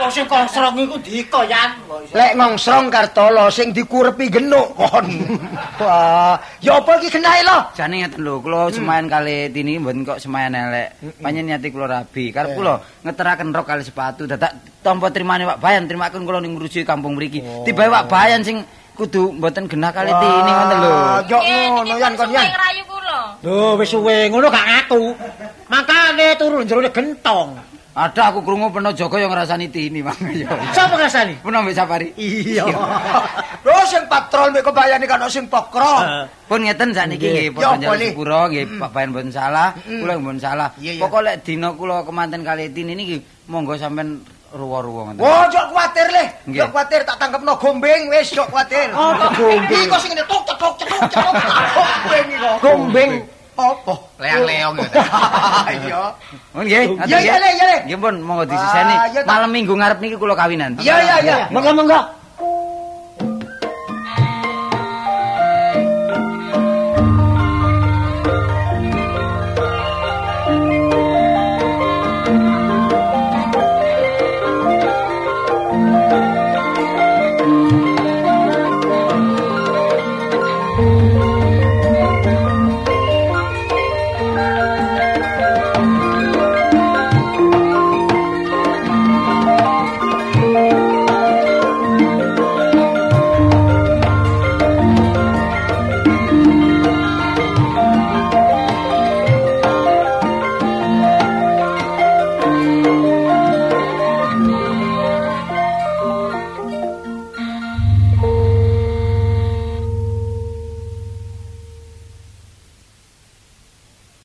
[0.00, 1.70] Kok sing kosrong iku diko yan.
[2.16, 5.06] Lek ngongsrong Kartolo sing dikurepi genuk kon.
[5.82, 7.58] Wah, ya apa iki genahe lo?
[7.74, 11.18] Jane ngeten lho, kula semayan kali tini mboten kok semayan elek.
[11.18, 12.30] Panjen niati kula rabi.
[12.30, 14.54] Karep kula ngeteraken rok kali sepatu dadak
[14.84, 17.42] tampa trimane Pak Bayan, trimaken kula ning ngrujuki kampung mriki.
[17.66, 20.92] Tibae Pak Bayan sing kudu mboten genah kali tini ngoten lho.
[21.26, 22.46] Yo ngono yan kon yan.
[23.42, 25.02] Lho wis suwe ngono gak ngaku.
[25.66, 27.71] Makane turu jerone gentong.
[27.92, 30.16] Ada aku krungu peno Joko yang ngrasani tini Mang.
[30.72, 31.44] Sapa ngrasani?
[31.44, 32.08] Peno mbek Sapari.
[32.16, 32.64] Iya.
[33.62, 36.00] Lho sing patrol mek kebayane kan sing pokro.
[36.48, 38.08] Pun ngeten sakniki nggih padha njaluk boleh.
[38.16, 40.68] sepuro nggih Pak Bayan mboten salah, kula mboten salah.
[40.80, 41.02] Iya, iya.
[41.04, 43.20] Pokok lek dina kula kemanten kali tini niki
[43.52, 44.24] monggo sampean
[44.56, 45.20] ruwa-ruwa ngoten.
[45.20, 46.24] Oh, jok kuwatir le.
[46.48, 48.88] Jok kuwatir tak tangkepno gombeng wis jok kuwatir.
[48.96, 49.68] Oh, gombeng.
[49.68, 51.32] Iki sing ngene tok cetok cetok cetok.
[51.76, 52.56] Gombeng iki kok.
[52.64, 53.10] Gombeng.
[53.52, 53.94] Apa?
[54.16, 54.88] Leang-leong ya.
[55.72, 56.02] Iya.
[56.56, 56.84] Mun nggih.
[57.04, 57.78] Iya, iya, Le, iya, Le.
[57.84, 58.94] Nggih pun monggo disiseni.
[58.96, 60.80] Ah, Malam Minggu ngarep niki kula kawinan.
[60.80, 61.36] Iya, iya, iya.
[61.52, 62.00] Monggo monggo.